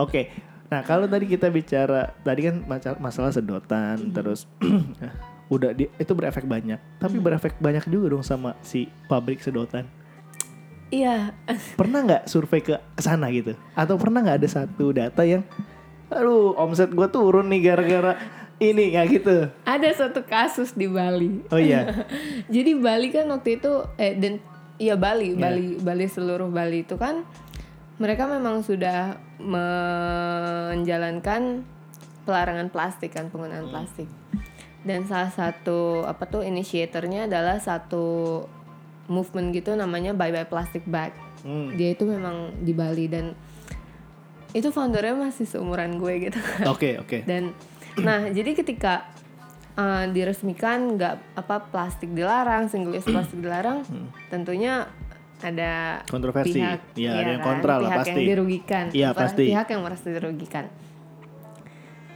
[0.00, 0.20] Oke.
[0.66, 2.56] Nah kalau tadi kita bicara tadi kan
[2.98, 4.14] masalah sedotan Mm-hmm.
[4.14, 4.50] terus
[5.54, 6.80] udah di, itu berefek banyak.
[6.98, 7.22] Tapi Mm.
[7.22, 9.86] berefek banyak juga dong sama si pabrik sedotan.
[10.88, 11.34] Iya.
[11.74, 13.54] Pernah nggak survei ke ke sana gitu?
[13.74, 15.42] Atau pernah nggak ada satu data yang
[16.06, 18.14] aduh omset gue turun nih gara-gara
[18.56, 19.36] ini nggak gitu.
[19.68, 21.44] Ada satu kasus di Bali.
[21.52, 22.08] Oh iya.
[22.54, 24.40] Jadi Bali kan waktu itu eh dan
[24.80, 25.40] iya Bali Iya.
[25.40, 27.24] Bali Bali seluruh Bali itu kan
[27.96, 31.64] mereka memang sudah menjalankan
[32.24, 34.08] pelarangan plastik kan penggunaan plastik.
[34.86, 38.46] Dan salah satu apa tuh inisiatornya adalah satu
[39.06, 41.12] movement gitu namanya Bye Bye Plastic Bag.
[41.46, 43.34] Hmm, dia itu memang di Bali dan
[44.56, 47.18] itu foundernya masih seumuran gue gitu oke oke.
[47.28, 47.52] Dan
[48.02, 49.08] nah jadi ketika
[49.76, 53.84] uh, diresmikan nggak apa plastik dilarang single use plastik dilarang
[54.28, 54.88] tentunya
[55.44, 56.56] ada Kontroversi.
[56.56, 58.10] pihak Iya, iya ada yang kan, kontra lah, pihak pasti.
[58.10, 58.84] yang dirugikan.
[58.88, 59.44] Iya, pasti.
[59.52, 60.64] pihak yang merasa dirugikan.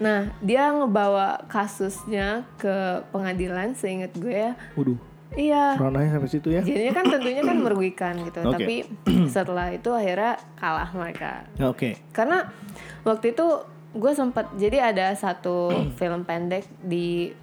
[0.01, 4.53] Nah dia ngebawa kasusnya ke pengadilan seingat gue ya.
[4.73, 4.97] Waduh.
[5.37, 5.79] Iya.
[5.79, 6.65] Ranahnya sampai situ ya?
[6.65, 8.41] Jadinya kan tentunya kan merugikan gitu.
[8.43, 8.51] Oke.
[8.57, 8.77] tapi
[9.31, 11.47] setelah itu akhirnya kalah mereka.
[11.61, 12.01] Oke.
[12.11, 12.49] Karena
[13.05, 13.47] waktu itu
[13.91, 17.35] gue sempat jadi ada satu film pendek di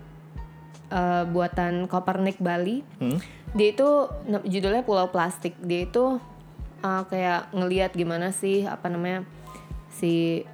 [0.88, 2.84] eh, buatan Kopernik Bali.
[2.98, 3.20] Hmm,
[3.52, 3.88] dia itu
[4.44, 5.60] judulnya Pulau Plastik.
[5.60, 6.20] Dia itu
[6.82, 9.28] eh, kayak ngeliat gimana sih apa namanya
[9.92, 10.46] si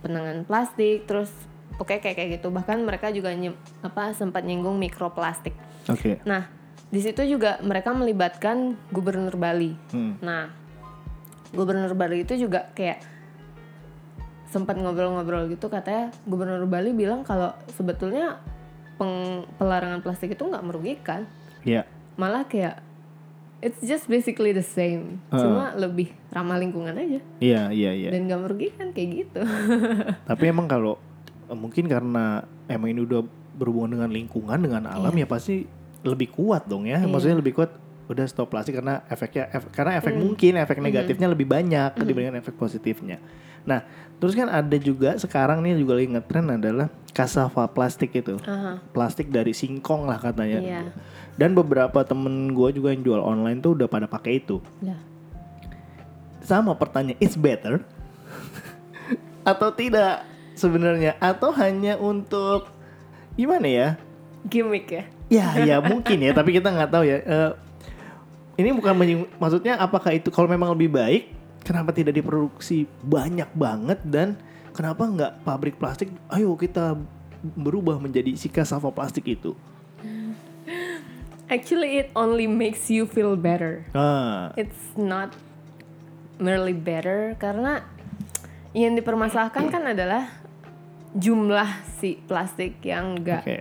[0.00, 1.28] penanganan plastik terus
[1.74, 2.48] pokoknya kayak kayak gitu.
[2.48, 5.52] Bahkan mereka juga nyem- apa sempat nyinggung mikroplastik.
[5.86, 6.22] Oke.
[6.22, 6.48] Nah
[6.86, 9.74] di situ juga mereka melibatkan gubernur Bali.
[9.90, 10.46] Hmm, Nah,
[11.50, 13.15] gubernur Bali itu juga kayak
[14.56, 18.40] sempat ngobrol-ngobrol gitu katanya gubernur Bali bilang kalau sebetulnya
[18.94, 21.28] peng- pelarangan plastik itu nggak merugikan,
[21.62, 22.80] ya malah kayak
[23.58, 25.36] it's just basically the same, Uh.
[25.38, 27.20] cuma lebih ramah lingkungan aja.
[27.36, 28.08] Iya iya iya.
[28.10, 29.40] Dan nggak merugikan kayak gitu.
[30.28, 30.96] tapi emang kalau
[31.48, 33.20] mungkin karena emang ini udah
[33.52, 35.64] berhubungan dengan lingkungan dengan alam ya pasti
[36.02, 36.96] lebih kuat dong ya.
[36.96, 37.06] Iya.
[37.06, 37.72] maksudnya lebih kuat
[38.06, 40.00] udah stop plastik karena efeknya ef- karena Hmm.
[40.00, 43.18] efek mungkin efek negatifnya lebih banyak dibandingkan efek positifnya.
[43.64, 43.82] Nah
[44.16, 48.36] terus kan ada juga sekarang nih juga lagi ngetren adalah kasava plastik itu.
[48.44, 50.60] Aha, plastik dari singkong lah katanya.
[50.60, 50.82] Iya.
[51.36, 54.56] dan beberapa temen gue juga yang jual online tuh udah pada pakai itu.
[54.80, 54.96] Lah,
[56.40, 57.84] sama pertanyaan it's better?
[59.50, 60.24] Atau tidak
[60.56, 61.12] sebenarnya?
[61.20, 62.72] Atau hanya untuk
[63.36, 63.88] gimana ya?
[64.48, 65.04] Gimmick ya.
[65.28, 67.20] ya ya mungkin ya tapi kita nggak tahu ya.
[67.20, 67.52] Eh,
[68.56, 68.96] ini bukan
[69.36, 71.35] maksudnya apakah itu kalau memang lebih baik
[71.66, 74.38] kenapa tidak diproduksi banyak banget dan
[74.70, 76.94] kenapa nggak pabrik plastik ayo kita
[77.42, 79.52] berubah menjadi si kasava plastik itu
[81.46, 83.86] Actually, it only makes you feel better.
[83.94, 85.30] ah it's not
[86.42, 87.86] merely better karena
[88.74, 90.26] yang dipermasalahkan kan adalah
[91.14, 93.58] jumlah si plastik yang enggak oke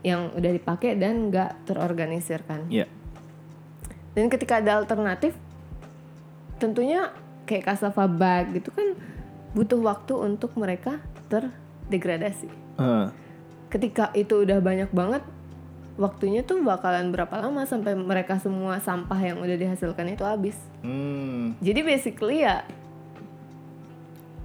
[0.00, 2.66] yang udah dipakai dan enggak terorganisir kan.
[2.66, 2.88] ya
[4.10, 5.38] Dan ketika ada alternatif
[6.58, 7.14] tentunya
[7.50, 8.94] kayak cassava bag gitu kan
[9.50, 12.46] butuh waktu untuk mereka terdegradasi.
[12.78, 13.10] Ah,
[13.66, 15.26] Ketika itu udah banyak banget
[15.94, 20.54] waktunya tuh bakalan berapa lama sampai mereka semua sampah yang udah dihasilkan itu habis.
[20.80, 22.62] hmm, Jadi basically ya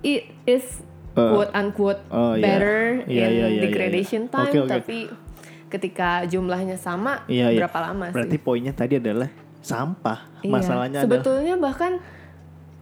[0.02, 0.82] it is
[1.16, 2.44] Uh, quote unquote oh, iya.
[2.44, 2.76] better
[3.08, 4.34] Iya, in iya, iya, iya, degradation iya.
[4.36, 4.68] time Oke, oke.
[4.68, 4.98] tapi
[5.72, 7.56] ketika jumlahnya sama iya.
[7.56, 8.44] berapa lama berarti sih?
[8.44, 9.32] poinnya tadi adalah
[9.64, 10.52] sampah Iya.
[10.52, 12.04] masalahnya adalah Sebetulnya bahkan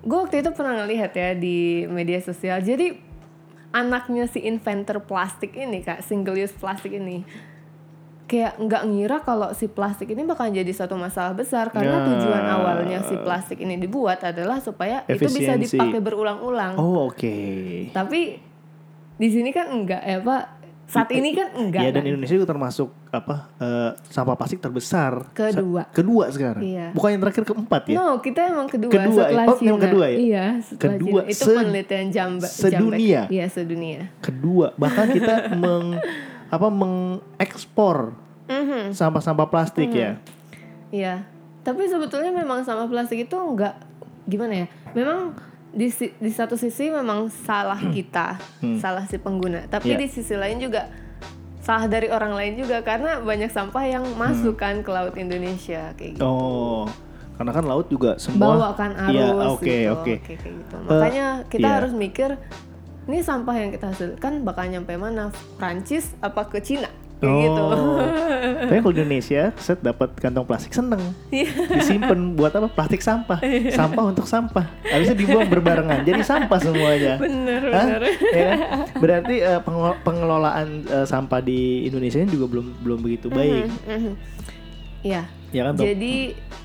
[0.04, 2.60] gue waktu itu pernah ngelihat ya di media sosial.
[2.60, 3.00] Jadi
[3.72, 7.26] anaknya si inventor plastik ini kak single use plastik ini
[8.24, 12.06] kayak nggak ngira kalau si plastik ini bakal jadi suatu masalah besar karena Ya.
[12.08, 15.74] tujuan awalnya si plastik ini dibuat adalah supaya itu bisa Efisiensi.
[15.74, 16.74] dipakai berulang-ulang.
[16.76, 17.36] oh oke
[17.89, 18.22] Tapi
[19.13, 20.44] di sini kan enggak ya Pak
[20.93, 21.82] Saat ini kan enggak.
[21.82, 22.10] Iya dan kan?
[22.13, 25.34] Indonesia juga termasuk apa eh, sampah plastik terbesar.
[25.34, 25.84] Kedua.
[25.84, 26.62] Sa- kedua sekarang.
[26.62, 26.93] Iya.
[26.93, 27.95] Bukan yang terakhir keempat ya.
[27.97, 29.67] No, kita emang kedua, Kedua, setelah oh, Cina.
[29.67, 30.17] emang kedua ya?
[30.17, 31.34] Iya, setelah Kedua, Cina.
[31.34, 33.21] Itu penelitian Jamba, sedunia?
[33.25, 33.25] Jambek.
[33.29, 34.01] Iya, sedunia.
[34.19, 35.97] Kedua bahkan kita meng
[36.47, 38.91] apa mengekspor Mhm.
[38.91, 40.19] sampah-sampah plastik ya.
[40.88, 41.23] Iya.
[41.63, 43.79] Tapi sebetulnya memang sama plastik itu enggak
[44.23, 44.67] gimana ya?
[44.91, 45.32] Memang
[45.74, 48.38] di di satu sisi memang salah kita,
[48.78, 49.66] salah si pengguna.
[49.66, 49.98] Tapi Hmm.
[49.98, 50.02] Iya.
[50.02, 50.86] di sisi lain juga
[51.60, 56.20] salah dari orang lain juga karena banyak sampah yang masuk kan ke laut Indonesia kayak
[56.20, 56.24] gitu.
[56.24, 56.86] Oh,
[57.34, 59.94] karena kan laut juga semua Bawakan arus Iya, oke, gitu.
[59.98, 60.14] oke.
[60.22, 60.76] kayak gitu.
[60.86, 61.76] Makanya kita iya.
[61.82, 62.30] harus mikir
[63.04, 65.34] ini sampah yang kita hasilkan bakal nyampe mana?
[65.58, 66.88] Prancis apa ke Cina?
[67.24, 67.62] Kayak gitu.
[67.64, 68.00] Oh.
[68.68, 71.00] Tapi kalau di Indonesia, set dapat kantong plastik seneng.
[71.32, 71.52] Iya.
[71.80, 72.68] Disimpan buat apa?
[72.72, 73.40] Plastik sampah.
[73.72, 74.66] Sampah untuk sampah.
[74.84, 76.04] Habisnya dibuang berbarengan.
[76.04, 77.16] Jadi sampah semuanya.
[77.20, 77.86] bener, Hah?
[77.88, 78.02] bener.
[78.32, 78.52] Ya?
[78.98, 83.68] Berarti pengelo- pengelolaan eh, sampah di Indonesia ini juga belum belum begitu baik.
[83.88, 84.14] Mhm.
[85.04, 85.24] Iya.
[85.54, 85.86] Ya kan, Dok?
[85.86, 86.16] Jadi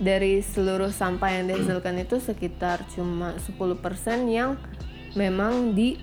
[0.00, 4.56] dari seluruh sampah yang dihasilkan itu sekitar cuma 10% yang
[5.12, 6.00] memang di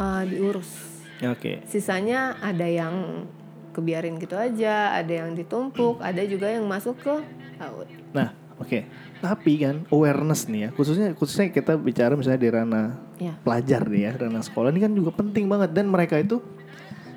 [0.00, 0.95] uh, diurus.
[1.24, 1.64] Oke.
[1.64, 3.24] Sisanya ada yang
[3.72, 7.14] kebiarin gitu aja, ada yang ditumpuk, ada juga yang masuk ke
[7.56, 7.88] laut.
[8.12, 8.84] Nah, oke.
[9.20, 13.32] Tapi kan awareness nih ya, khususnya khususnya kita bicara misalnya di ranah Ya.
[13.40, 16.36] pelajar nih ya, ranah sekolah ini kan juga penting banget dan mereka itu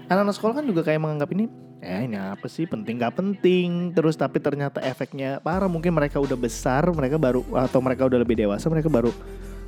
[0.07, 4.15] anak-anak sekolah kan juga kayak menganggap ini eh ini apa sih penting gak penting terus
[4.15, 8.67] tapi ternyata efeknya parah mungkin mereka udah besar mereka baru atau mereka udah lebih dewasa
[8.67, 9.15] mereka baru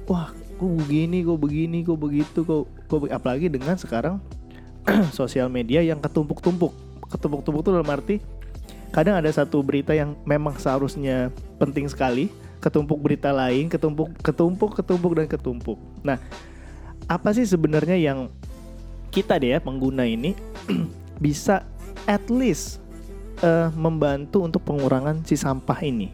[0.07, 2.69] wah kok begini kok begini kok begitu kok
[3.01, 4.21] be-" apalagi dengan sekarang
[5.17, 6.69] sosial media yang ketumpuk-tumpuk.
[7.09, 8.15] Ketumpuk-tumpuk itu dalam arti
[8.93, 12.27] kadang ada satu berita yang memang seharusnya penting sekali
[12.61, 15.79] ketumpuk berita lain ketumpuk ketumpuk ketumpuk dan ketumpuk.
[16.05, 16.21] Nah
[17.09, 18.29] apa sih sebenarnya yang
[19.09, 20.37] kita deh ya pengguna ini
[21.23, 21.65] bisa
[22.05, 22.77] at least
[23.41, 26.13] eh, membantu untuk pengurangan si sampah ini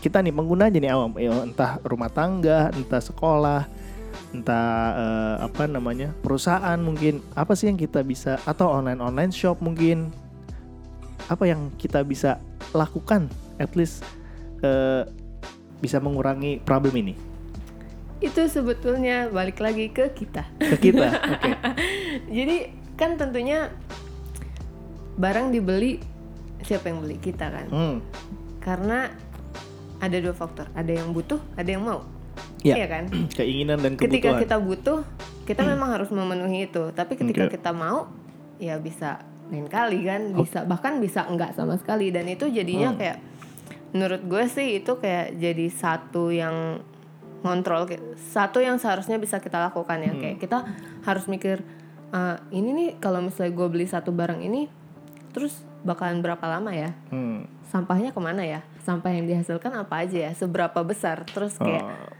[0.00, 1.12] kita nih pengguna aja nih awam.
[1.20, 3.68] Ya, entah rumah tangga entah sekolah
[4.30, 7.20] entah eh, apa namanya perusahaan mungkin.
[7.36, 10.08] Apa sih yang kita bisa atau online online shop mungkin.
[11.30, 12.42] Apa yang kita bisa
[12.74, 14.02] lakukan at least
[14.64, 15.04] eh,
[15.78, 17.14] bisa mengurangi problem ini?
[18.20, 20.44] Itu sebetulnya balik lagi ke kita.
[20.58, 21.50] ke kita oke.
[22.28, 22.56] Jadi
[23.00, 23.72] kan tentunya
[25.16, 26.00] barang dibeli
[26.60, 27.16] siapa yang beli?
[27.16, 27.66] Kita kan?
[27.72, 27.96] Hmm,
[28.60, 29.08] Karena
[30.00, 32.00] ada dua faktor, ada yang butuh, ada yang mau.
[32.64, 32.80] Ya.
[32.80, 33.04] Iya kan?
[33.38, 34.98] keinginan dan Ketika kebutuhan kita butuh,
[35.44, 36.88] kita memang harus memenuhi itu.
[36.90, 37.60] Tapi ketika Oke.
[37.60, 38.08] kita mau,
[38.56, 42.08] ya bisa lain kali kan, bisa bahkan bisa enggak sama sekali.
[42.08, 42.98] Dan itu jadinya Hmm.
[42.98, 43.18] kayak,
[43.92, 46.80] menurut gue sih itu kayak jadi satu yang
[47.40, 50.12] ngontrol, satu yang seharusnya bisa kita lakukan ya.
[50.12, 50.20] Hmm.
[50.20, 50.58] Kayak kita
[51.04, 51.64] harus mikir,
[52.12, 54.68] "Ah, ini nih kalau misalnya gue beli satu barang ini,
[55.32, 56.92] terus bakalan berapa lama ya?
[57.08, 57.48] Hmm.
[57.66, 58.60] Sampahnya ke mana ya?
[58.80, 60.32] Sampah yang dihasilkan apa aja ya?
[60.32, 61.22] Seberapa besar?
[61.24, 62.12] Terus kayak Oh.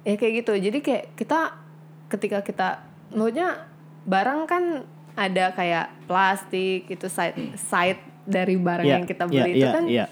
[0.00, 1.60] ya kayak gitu jadi kayak kita
[2.08, 2.68] ketika kita
[3.10, 3.68] maksudnya
[4.02, 4.64] barang kan
[5.12, 9.84] ada kayak plastik itu side side dari barang Ya, yang kita beli itu ya, kan
[9.84, 10.06] ya.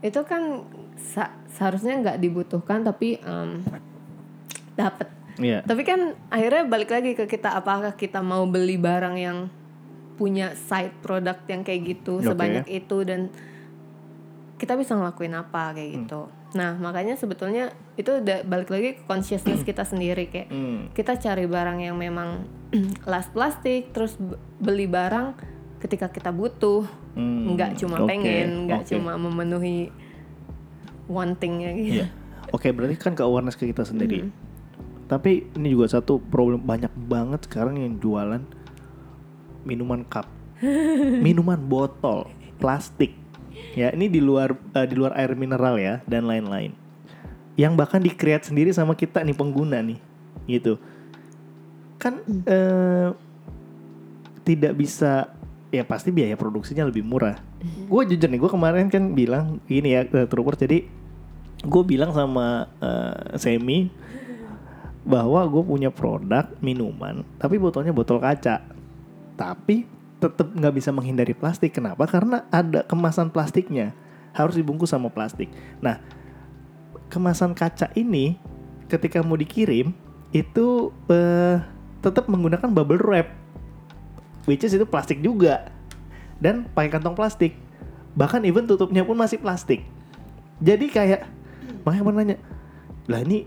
[0.00, 0.64] itu kan
[1.46, 3.60] seharusnya nggak dibutuhkan tapi em,
[4.72, 5.60] dapat Iya.
[5.60, 9.38] tapi kan akhirnya balik lagi ke kita apakah kita mau beli barang yang
[10.16, 12.32] punya side product yang kayak gitu Oke.
[12.32, 13.28] sebanyak itu dan
[14.56, 16.26] kita bisa ngelakuin apa kayak gitu.
[16.52, 20.88] Nah makanya sebetulnya itu udah balik lagi ke consciousness kita sendiri kayak Hmm.
[20.90, 22.48] kita cari barang yang memang
[23.04, 24.16] last plastik terus
[24.56, 25.36] beli barang
[25.78, 28.90] ketika kita butuh Hmm, nggak cuma oke, pengen nggak oke.
[28.92, 29.88] cuma memenuhi
[31.06, 31.92] wantingnya gitu.
[31.94, 32.06] Iya.
[32.48, 34.22] Oke, berarti kan ke awareness ke kita sendiri.
[34.22, 34.32] Hmm.
[35.06, 38.42] Tapi ini juga satu problem banyak banget sekarang yang jualan
[39.62, 40.28] minuman cup,
[41.26, 43.16] minuman botol, plastik.
[43.74, 46.72] Ya, ini di luar eh, di luar air mineral ya dan lain-lain.
[47.56, 49.98] Yang bahkan di-create sendiri sama kita nih pengguna nih.
[50.46, 50.76] Gitu.
[51.98, 53.10] Kan eh,
[54.46, 55.34] tidak bisa
[55.74, 57.36] ya pasti biaya produksinya lebih murah.
[57.90, 60.54] Gue jujur nih, gue kemarin kan bilang gini ya, eh, Trooper.
[60.54, 60.86] Jadi
[61.66, 63.90] gue bilang sama eh, Semi
[65.06, 68.62] bahwa gue punya produk minuman, tapi botolnya botol kaca.
[69.38, 69.86] Tapi
[70.26, 71.78] tetap nggak bisa menghindari plastik.
[71.78, 72.06] Kenapa?
[72.10, 73.94] Karena ada kemasan plastiknya
[74.34, 75.48] harus dibungkus sama plastik.
[75.78, 76.02] Nah,
[77.08, 78.36] kemasan kaca ini
[78.90, 79.94] ketika mau dikirim
[80.34, 81.62] itu eh,
[82.02, 83.32] tetap menggunakan bubble wrap,
[84.44, 85.70] which is itu plastik juga
[86.42, 87.56] dan pakai kantong plastik.
[88.16, 89.84] Bahkan even tutupnya pun masih plastik.
[90.60, 91.28] Jadi kayak
[91.84, 92.36] makanya gue nanya,
[93.06, 93.44] lah ini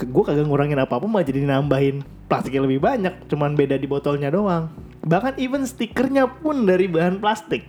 [0.00, 4.72] gue kagak ngurangin apa-apa malah jadi nambahin plastiknya lebih banyak, cuman beda di botolnya doang.
[5.00, 7.64] Bahkan even stikernya pun dari bahan plastik.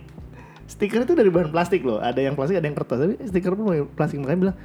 [0.68, 2.00] Stiker itu dari bahan plastik loh.
[2.00, 2.98] Ada yang plastik, ada yang kertas.
[3.00, 4.56] Tapi stiker pun dari plastik makanya bilang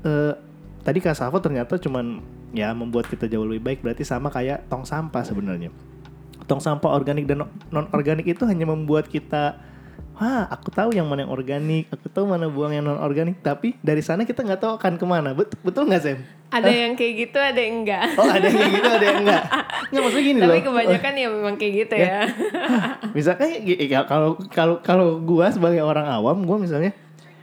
[0.00, 0.32] eh
[0.80, 2.24] tadi Kasavo ternyata cuman
[2.56, 5.70] ya membuat kita jauh lebih baik berarti sama kayak tong sampah sebenarnya.
[6.46, 9.70] Tong sampah organik dan non organik itu hanya membuat kita
[10.20, 13.80] Wah, aku tahu yang mana yang organik, aku tahu mana buang yang non organik, tapi
[13.80, 15.32] dari sana kita nggak tahu akan ke mana.
[15.32, 16.20] Betul betul nggak Sam?
[16.50, 18.04] Ada yang kayak gitu, ada yang enggak.
[18.18, 19.42] Oh ada yang kayak gitu, ada yang enggak.
[19.90, 20.50] Nggak maksudnya gini loh.
[20.50, 22.10] Tapi kebanyakan ya memang kayak gitu ya.
[23.14, 23.34] Ya,
[23.94, 26.90] ya, kalau kalau kalau gua sebagai orang awam, gua misalnya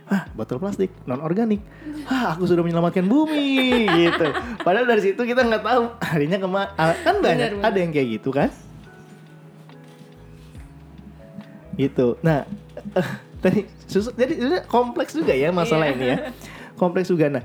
[0.07, 1.59] ah botol plastik non organik
[2.07, 4.31] ah aku sudah menyelamatkan bumi gitu
[4.63, 7.67] padahal dari situ kita nggak tahu harinya ke mana kan banyak Benar, benar.
[7.67, 8.47] ada yang kayak gitu kan
[11.75, 12.47] gitu nah
[12.95, 13.07] eh,
[13.43, 15.95] tadi susah jadi kompleks juga ya masalah Iya.
[15.99, 16.17] ini ya
[16.79, 17.43] kompleks juga nah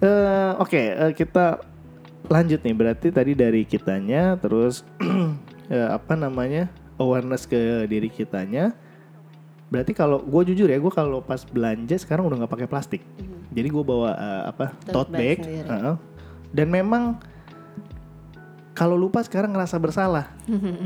[0.00, 1.60] eh, oke eh, kita
[2.26, 2.74] lanjut nih.
[2.74, 4.82] Berarti tadi dari kitanya terus
[5.68, 8.72] eh, apa namanya awareness ke diri kitanya.
[9.68, 13.02] Berarti kalau gue jujur ya gue kalau pas belanja sekarang udah nggak pakai plastik.
[13.50, 15.96] Jadi gue bawa eh, apa tote Tote bag bag, heeh.
[16.50, 17.02] dan memang
[18.74, 20.34] kalau lupa sekarang ngerasa bersalah.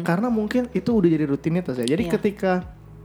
[0.05, 1.89] Karena mungkin itu udah jadi rutinitas ya.
[1.89, 2.13] Jadi Iya.
[2.17, 2.53] ketika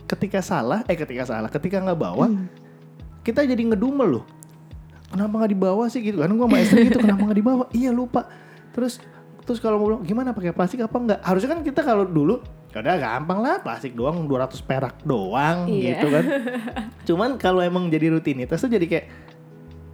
[0.04, 2.52] ketika salah eh ketika salah ketika nggak bawa Hmm.
[3.24, 4.26] kita jadi ngedumel loh
[5.14, 8.26] kenapa nggak dibawa sih gitu kan gue sama istri gitu kenapa nggak dibawa iya lupa
[8.74, 8.98] terus
[9.44, 12.82] terus kalau mau bilang gimana pakai plastik apa enggak harusnya kan kita kalau dulu ya
[12.82, 15.94] udah gampang lah plastik doang 200 perak doang Iya.
[15.94, 16.26] gitu kan
[17.04, 19.06] cuman kalau emang jadi rutinitas tuh jadi kayak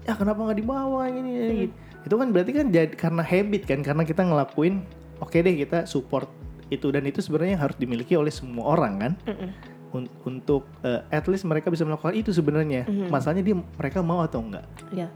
[0.01, 1.57] ya kenapa nggak dibawa ini, Hmm.
[1.59, 1.73] gitu.
[1.99, 4.81] itu kan berarti kan jadi karena habit kan karena kita ngelakuin
[5.19, 6.31] oke deh kita support
[6.69, 9.49] itu dan itu sebenarnya harus dimiliki oleh semua orang kan Mm-mm.
[9.89, 12.85] Un- untuk eh, at least mereka bisa melakukan itu sebenarnya.
[12.85, 13.09] Mhm.
[13.09, 14.65] masalahnya dia mereka mau atau enggak?
[14.93, 15.09] Ya.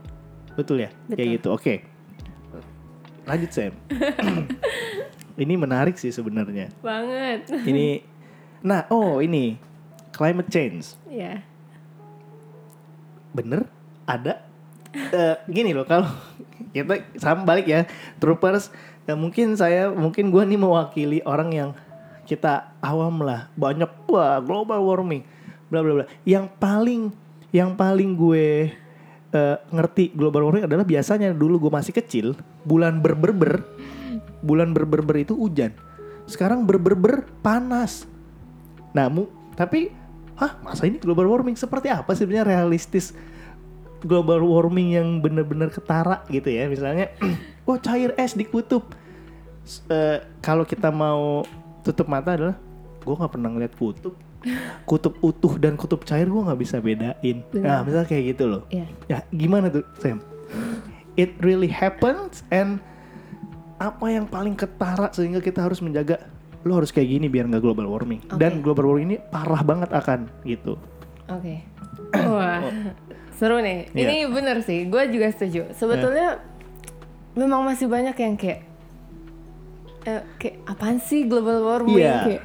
[0.54, 0.90] betul ya?
[1.06, 1.16] Betul.
[1.16, 1.74] kayak gitu oke.
[3.24, 3.72] Lanjut Sam.
[5.42, 6.70] Ini menarik sih sebenarnya.
[6.78, 7.50] Banget.
[7.66, 8.06] ini
[8.62, 9.58] nah oh ini.
[10.14, 10.94] Climate change.
[11.10, 11.42] Ya.
[13.34, 13.66] bener?
[14.06, 14.46] Ada?
[14.94, 16.06] Eh, gini loh kalau
[16.70, 17.82] kita sama balik ya.
[18.22, 18.70] Troopers
[19.04, 21.70] ya mungkin saya mungkin gua nih mewakili orang yang
[22.24, 24.08] kita awam lah banyak.
[24.08, 25.22] Wah global warming.
[25.68, 26.06] Bla bla bla.
[26.24, 27.02] Yang paling
[27.54, 28.74] yang paling gue
[29.30, 32.34] eh, ngerti global warming adalah biasanya dulu gue masih kecil
[32.66, 33.62] bulan berberber
[34.44, 35.72] bulan berberber itu hujan.
[36.28, 38.04] Sekarang berberber panas.
[38.92, 39.88] Nah, mu- tapi
[40.36, 41.56] hah masa ini global warming?
[41.56, 43.16] Seperti apa sih sebenarnya realistis
[44.04, 46.68] global warming yang benar-benar ketara gitu ya?
[46.68, 47.12] Misalnya
[47.68, 48.84] oh cair es di kutub
[49.64, 51.44] S- eh, kalau kita mau
[51.84, 52.56] tutup mata adalah
[53.04, 54.14] gue nggak pernah ngeliat kutub
[54.84, 57.84] kutub utuh dan kutub cair gue nggak bisa bedain nah Benar.
[57.84, 58.86] misalnya kayak gitu loh Ya.
[59.08, 60.24] ya gimana tuh Sam
[61.14, 62.80] it really happens and
[63.76, 66.24] apa yang paling ketara sehingga kita harus menjaga
[66.64, 68.62] lo harus kayak gini biar nggak global warming dan Oke.
[68.64, 70.80] global warming ini parah banget akan gitu
[71.28, 71.64] Oke.
[72.36, 72.60] Wah,
[73.40, 73.88] seru nih.
[73.96, 74.08] Iya.
[74.12, 75.72] Ini bener sih, gue juga setuju.
[75.72, 76.36] Sebetulnya
[77.32, 78.60] memang masih banyak yang kayak,
[80.04, 82.00] eh, kayak apaan sih global warming?
[82.00, 82.16] Iya.
[82.24, 82.42] Kayak,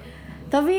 [0.50, 0.78] tapi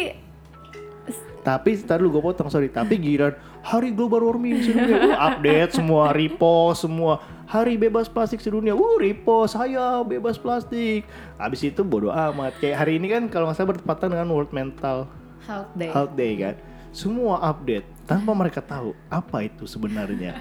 [1.41, 2.69] tapi ntar lu gue potong sorry.
[2.69, 3.33] Tapi giliran
[3.65, 5.17] hari global warming sedunia.
[5.17, 7.21] Uh, update semua repost semua.
[7.51, 8.77] Hari bebas plastik sedunia.
[8.77, 11.09] Uh repost saya bebas plastik.
[11.41, 12.57] Habis itu bodo amat.
[12.61, 15.09] Kayak hari ini kan kalau nggak salah bertepatan dengan World Mental
[15.49, 15.91] health day.
[15.91, 16.55] Health Day kan?
[16.91, 20.37] Semua update tanpa mereka tahu apa itu sebenarnya.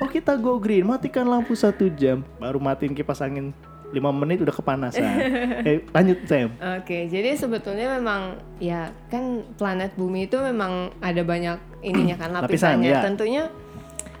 [0.00, 0.88] Oh kita go green.
[0.88, 2.24] Matikan lampu satu jam.
[2.40, 3.52] Baru matiin kipas angin
[3.90, 5.02] 5 menit udah kepanasan
[5.68, 8.22] eh, lanjut Sam Oke, jadi sebetulnya memang
[8.56, 12.90] ya kan planet bumi itu memang ada banyak ininya kan Lapisan, lapisannya.
[12.90, 13.02] ya.
[13.02, 13.42] Tentunya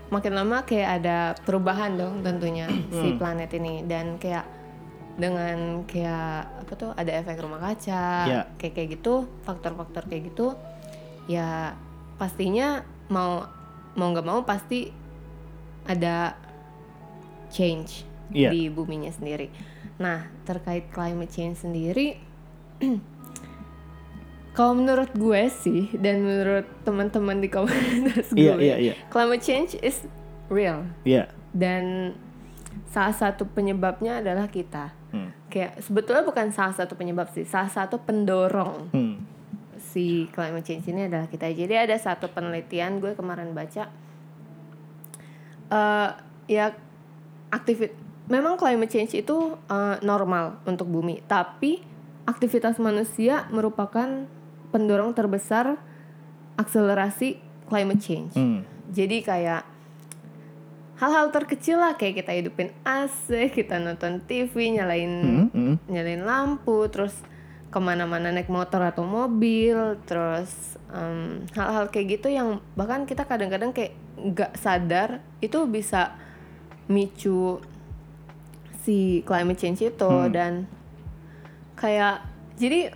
[0.08, 4.42] makin lama kayak ada perubahan dong tentunya si planet ini dan kayak
[5.14, 8.40] dengan kayak apa tuh ada efek rumah kaca Ya.
[8.58, 10.58] kayak kayak gitu faktor-faktor kayak gitu
[11.24, 11.78] ya
[12.16, 13.46] pastinya mau
[13.94, 14.90] mau nggak mau pasti
[15.84, 16.34] ada
[17.48, 18.50] change Iya.
[18.50, 19.50] di buminya sendiri.
[19.98, 22.14] Nah terkait climate change sendiri,
[24.50, 28.94] kalau menurut gue sih dan menurut teman-teman di komunitas gue, Iya, iya, iya.
[29.08, 30.04] climate change is
[30.46, 32.14] real ya dan
[32.86, 34.94] salah satu penyebabnya adalah kita.
[35.10, 35.30] hmm.
[35.46, 39.26] Kayak sebetulnya bukan salah satu penyebab sih, salah satu pendorong Hmm.
[39.80, 41.50] si climate change ini adalah kita.
[41.50, 43.90] Jadi ada satu penelitian gue kemarin baca,
[45.70, 46.10] eh
[46.46, 46.74] ya
[47.50, 47.94] aktivit,
[48.30, 51.82] memang climate change itu eh, normal untuk bumi, tapi
[52.24, 54.24] aktivitas manusia merupakan
[54.70, 55.76] pendorong terbesar
[56.54, 58.32] akselerasi climate change.
[58.38, 58.62] Hmm.
[58.94, 59.66] Jadi kayak
[61.00, 65.74] hal-hal terkecil lah kayak kita hidupin AC kita nonton TV nyalain Hmm, hmm.
[65.88, 67.16] nyalain lampu terus
[67.70, 70.76] ke mana-mana naik motor atau mobil terus
[71.54, 76.18] hal-hal kayak gitu yang bahkan kita kadang-kadang kayak nggak sadar itu bisa
[76.90, 77.62] micu
[78.80, 80.64] si climate change itu dan
[81.74, 82.24] kayak
[82.56, 82.92] jadi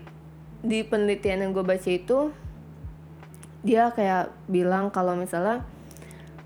[0.60, 2.32] di penelitian yang gue baca itu
[3.60, 5.64] dia kayak bilang kalau misalnya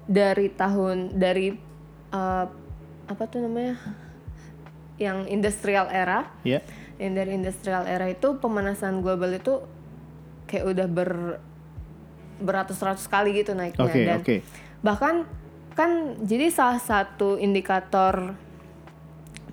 [0.06, 1.54] dari tahun dari
[2.10, 2.46] eh,
[3.08, 3.78] apa tuh namanya
[4.98, 6.58] yang industrial era Ya.
[6.98, 9.62] yang dari industrial era itu pemanasan global itu
[10.46, 11.10] kayak udah ber
[12.38, 14.36] beratus-ratus kali gitu naiknya Oke, dan oke.
[14.78, 15.14] bahkan
[15.74, 18.34] kan jadi salah satu indikator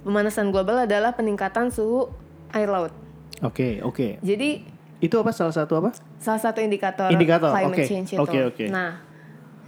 [0.05, 2.13] pemanasan global adalah peningkatan suhu
[2.53, 2.93] air laut.
[3.41, 4.21] Oke, oke.
[4.21, 5.91] Jadi Itu apa salah satu apa?
[6.17, 7.85] salah satu indikator, Indikator, climate oke.
[7.85, 8.21] change itu.
[8.21, 8.65] Oke, oke.
[8.71, 9.03] Nah,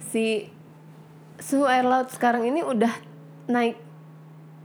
[0.07, 0.47] si
[1.37, 2.89] suhu air laut sekarang ini udah
[3.45, 3.75] naik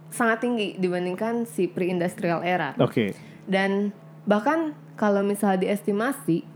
[0.09, 2.73] sangat tinggi dibandingkan si pre-industrial era.
[2.79, 3.13] Oke.
[3.45, 3.91] Dan
[4.23, 6.47] bahkan kalau misalnya diestimasi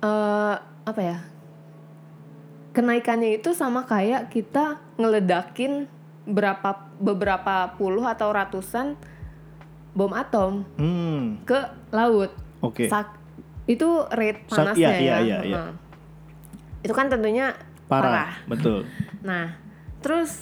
[0.00, 0.56] eh
[0.86, 1.18] apa ya?
[2.70, 5.88] Kenaikannya itu sama kayak kita ngeledakin
[6.26, 8.98] berapa beberapa puluh atau ratusan
[9.92, 11.40] bom atom Hmm.
[11.42, 11.56] ke
[11.88, 12.34] laut.
[12.60, 12.86] Oke.
[12.86, 13.16] Sak-
[13.64, 15.16] itu rate Sak- panasnya iya, iya, ya.
[15.18, 15.56] iya, iya.
[15.56, 15.72] Heeh.
[16.82, 17.54] Itu kan tentunya
[17.86, 18.02] Parah.
[18.02, 18.30] parah.
[18.46, 18.84] Betul.
[19.26, 19.58] Nah,
[19.98, 20.38] terus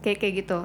[0.00, 0.58] kayak kayak gitu.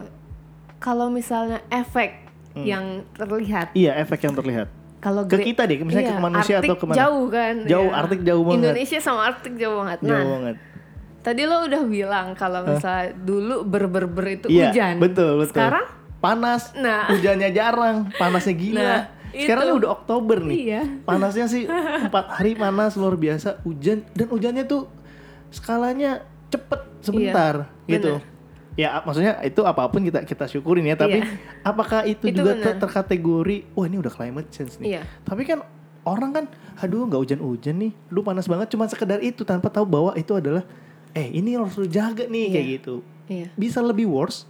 [0.76, 2.20] Kalau misalnya efek
[2.52, 2.66] Hmm.
[2.66, 4.68] yang terlihat, Iya, efek yang terlihat.
[5.00, 6.98] kalau Ke kita deh, misalnya iya, ke manusia Arktik atau ke mana?
[6.98, 7.56] Jauh kan?
[7.64, 7.96] Jauh, ya.
[7.96, 8.58] Arktik jauh banget.
[8.60, 10.00] Indonesia sama Arktik jauh banget.
[10.02, 10.56] Jauh nah, banget.
[11.22, 14.94] Tadi lo udah bilang kalau misalnya dulu ber-ber-ber itu Iya, hujan.
[14.98, 15.54] betul, betul.
[15.56, 15.86] Sekarang
[16.18, 17.08] panas, Nah.
[17.08, 18.82] hujannya jarang, panasnya gila.
[18.82, 19.02] Nah,
[19.32, 19.78] Sekarang itu.
[19.80, 20.58] udah Oktober nih.
[20.68, 20.82] Iya.
[21.02, 24.92] Panasnya sih empat hari panas luar biasa, hujan dan hujannya tuh
[25.50, 28.14] skalanya cepet sebentar Iya, gitu.
[28.18, 28.30] bener.
[28.74, 31.28] Ya maksudnya itu apa pun kita kita syukurin ya, tapi Iya.
[31.62, 32.66] apakah itu, Itu juga bener.
[32.66, 34.96] ter- terkategori wah ini udah climate change nih.
[34.96, 35.02] Iya.
[35.22, 35.60] Tapi kan
[36.02, 36.46] orang kan
[36.78, 40.64] aduh nggak hujan-hujan nih, lu panas banget cuma sekedar itu tanpa tahu bahwa itu adalah
[41.14, 42.54] eh ini harus lu jaga nih Iya.
[42.54, 42.96] kayak gitu.
[43.28, 43.48] Iya.
[43.54, 44.44] Bisa lebih worse,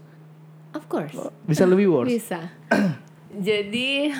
[0.72, 1.14] Of course.
[1.44, 2.10] bisa lebih worse.
[2.10, 2.50] Bisa.
[3.32, 4.12] jadi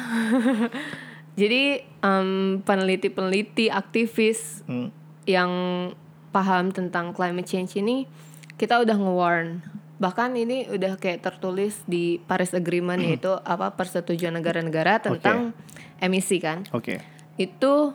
[1.42, 1.62] jadi
[2.00, 2.30] em,
[2.62, 4.90] peneliti-peneliti aktivis Hmm.
[5.24, 5.52] yang
[6.32, 8.08] paham tentang climate change ini
[8.56, 9.62] kita udah nge-warn.
[9.98, 15.54] Bahkan ini udah kayak tertulis di Paris Agreement yaitu apa persetujuan negara-negara tentang
[15.98, 16.66] emisi kan.
[16.72, 17.02] Oke.
[17.38, 17.94] Itu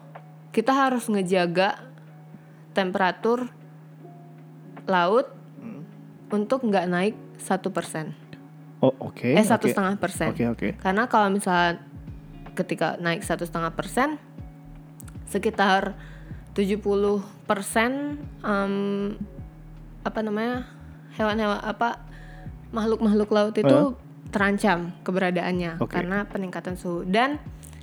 [0.50, 1.82] kita harus ngejaga
[2.72, 3.50] temperatur
[4.86, 5.26] laut
[6.30, 8.14] untuk nggak naik satu persen
[8.82, 9.24] Oh oke.
[9.24, 10.68] eh satu setengah persen Oke oke.
[10.76, 11.80] karena kalau misalnya
[12.52, 14.20] ketika naik satu setengah persen
[15.28, 15.96] sekitar
[16.52, 16.80] 70
[17.44, 18.20] persen
[20.00, 20.64] apa namanya
[21.16, 22.00] hewan-hewan apa
[22.70, 23.96] makhluk-makhluk laut itu
[24.30, 25.96] terancam keberadaannya Oke.
[25.96, 27.38] karena peningkatan suhu dan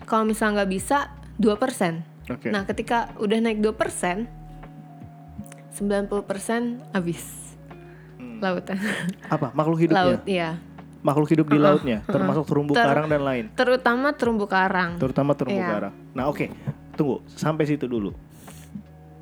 [0.05, 2.51] kalau misalnya nggak bisa 2 persen Oke.
[2.53, 4.29] nah ketika udah naik 2 persen
[5.73, 7.21] 90 persen habis
[8.13, 8.39] Hmm.
[8.39, 8.77] lautan
[9.27, 9.99] Apa makhluk hidupnya?
[9.99, 10.51] laut iya
[11.01, 13.45] Makhluk hidup di lautnya, termasuk terumbu Ter- karang dan lain.
[13.51, 15.67] terutama terumbu karang Terutama terumbu Iya.
[15.69, 15.93] karang.
[16.13, 16.47] Nah oke,
[16.93, 18.15] tunggu sampai situ dulu.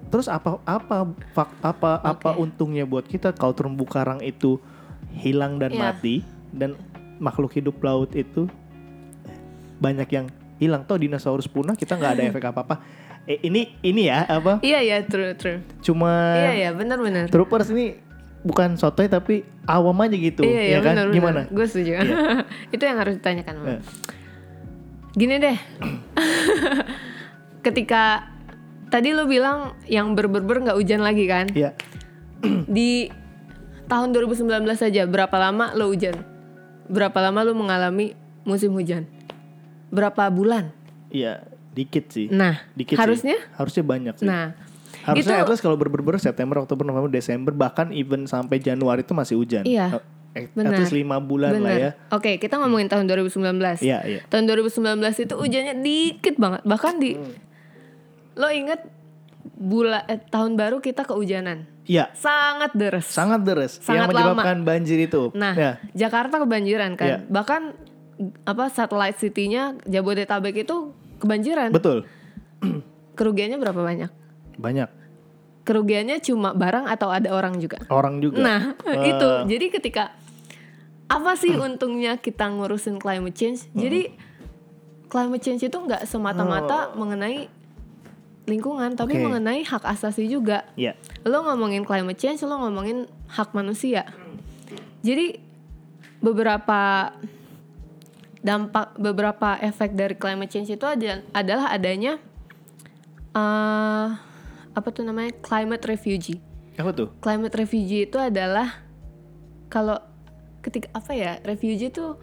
[0.06, 2.40] Terus apa apa fak- apa apa Oke.
[2.40, 4.62] untungnya buat kita kalau terumbu karang itu
[5.12, 5.82] hilang dan Iya.
[5.82, 6.16] mati
[6.52, 6.78] dan
[7.18, 8.46] makhluk hidup laut itu
[9.80, 10.86] banyak yang hilang.
[10.86, 12.76] Toh dinosaurus punah kita nggak ada efek apa apa.
[13.24, 14.58] Eh, ini ini ya apa?
[14.62, 15.62] Iya ya true true.
[15.80, 17.30] Cuma Iya ya benar-benar.
[17.30, 17.98] troopers ini
[18.42, 20.94] bukan sotoy tapi awam aja gitu, Iya ya ya kan?
[20.98, 21.08] benar.
[21.14, 21.42] Gimana?
[21.48, 22.02] Gue setuju.
[22.74, 23.56] Itu yang harus ditanyakan.
[23.78, 23.82] Eh.
[25.14, 25.58] Gini deh.
[27.66, 28.26] Ketika
[28.90, 31.46] tadi lu bilang yang ber-ber-ber nggak hujan lagi kan?
[31.54, 31.78] Iya.
[32.76, 33.14] Di
[33.86, 36.18] tahun 2019 saja berapa lama lo hujan?
[36.90, 39.06] Berapa lama lu mengalami musim hujan?
[39.94, 40.74] Berapa bulan?
[41.12, 42.28] Iya, dikit sih.
[42.28, 43.02] Nah, Dikit sih.
[43.02, 44.28] harusnya harusnya banyak sih.
[44.28, 44.52] nah
[45.02, 49.36] harusnya itu- at kalau berber September, Oktober, November, Desember bahkan even sampai Januari itu masih
[49.36, 49.64] hujan.
[49.64, 50.80] Iya, Eh, At benar.
[50.80, 51.92] least 5 bulan lah ya.
[52.10, 53.84] Oke, kita ngomongin tahun 2019.
[53.84, 54.20] Iya, iya.
[54.26, 56.64] Tahun 2019 itu hujannya dikit banget.
[56.64, 57.36] Bahkan di Hmm.
[58.34, 58.80] lo inget
[59.54, 61.68] bulan eh, tahun baru kita kehujanan.
[61.84, 63.10] Iya, Sangat deres.
[63.10, 65.34] sangat deres yang Sangat menyebabkan banjir itu.
[65.34, 65.72] Nah, ya.
[65.92, 67.08] Jakarta kebanjiran kan.
[67.08, 67.18] Iya.
[67.26, 67.62] Bahkan
[68.44, 71.70] apa satellite city-nya Jabodetabek itu kebanjiran.
[71.70, 72.04] betul.
[73.18, 74.10] Kerugiannya berapa banyak?
[74.58, 74.90] Banyak
[75.62, 77.78] Kerugiannya cuma barang atau ada orang juga?
[77.88, 78.42] orang juga.
[78.42, 79.14] Nah, Eh.
[79.14, 79.30] itu.
[79.46, 80.10] Jadi ketika
[81.06, 83.70] apa sih untungnya kita ngurusin climate change?
[83.72, 84.10] Jadi
[85.06, 87.46] climate change itu nggak semata-mata mengenai
[88.50, 89.24] lingkungan, tapi Oke.
[89.24, 90.66] mengenai hak asasi juga.
[90.74, 90.98] Ya.
[91.22, 94.10] Lo ngomongin climate change, lo ngomongin hak manusia.
[95.06, 95.38] Jadi
[96.20, 97.14] beberapa
[98.42, 102.18] dampak beberapa efek dari climate change itu ada, adalah adanya
[103.32, 104.08] eh
[104.72, 106.42] apa tuh namanya climate refugee.
[106.76, 107.08] Apa tuh?
[107.22, 108.82] Climate refugee itu adalah
[109.68, 110.00] kalau
[110.60, 112.16] ketika apa ya refugee itu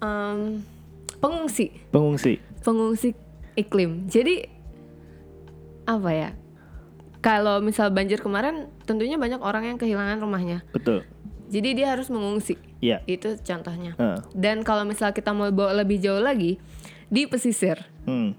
[0.00, 0.62] em,
[1.18, 2.38] pengungsi Pengungsi.
[2.62, 3.14] pengungsi
[3.54, 4.06] iklim.
[4.06, 4.46] Jadi
[5.84, 6.30] apa ya?
[7.18, 10.62] Kalau misal banjir kemarin, tentunya banyak orang yang kehilangan rumahnya.
[10.70, 11.02] Betul.
[11.48, 12.60] Jadi dia harus mengungsi.
[12.84, 13.00] Iya.
[13.08, 13.96] Itu contohnya.
[13.96, 14.20] Heeh.
[14.36, 16.60] Dan kalau misal kita mau bawa lebih jauh lagi,
[17.08, 17.80] di pesisir.
[18.04, 18.36] Hmm.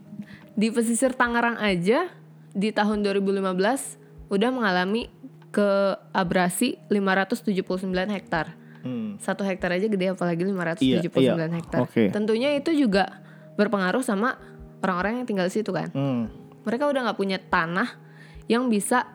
[0.54, 2.10] Di pesisir Tangerang aja
[2.54, 5.10] di tahun 2015 udah mengalami
[5.50, 8.54] keabrasi 579 hektar.
[8.86, 9.18] Hmm.
[9.20, 11.48] Satu hektar aja gede apalagi 579 Iya, iya.
[11.50, 11.80] hektar.
[11.84, 12.14] Oke.
[12.14, 13.20] Tentunya itu juga
[13.58, 14.40] berpengaruh sama
[14.80, 15.90] orang-orang yang tinggal di situ kan.
[15.92, 16.30] Hmm.
[16.64, 17.98] Mereka udah nggak punya tanah
[18.46, 19.10] yang bisa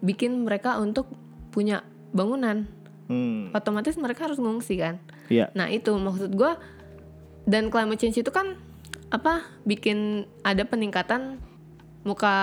[0.00, 1.12] bikin mereka untuk
[1.52, 2.66] punya bangunan.
[3.10, 3.50] Hmm.
[3.50, 5.02] Otomatis mereka harus mengungsi kan.
[5.26, 5.50] Iya.
[5.52, 6.52] Nah itu maksud gue
[7.44, 8.54] dan climate change itu kan
[9.10, 11.42] apa bikin ada peningkatan
[12.06, 12.34] muka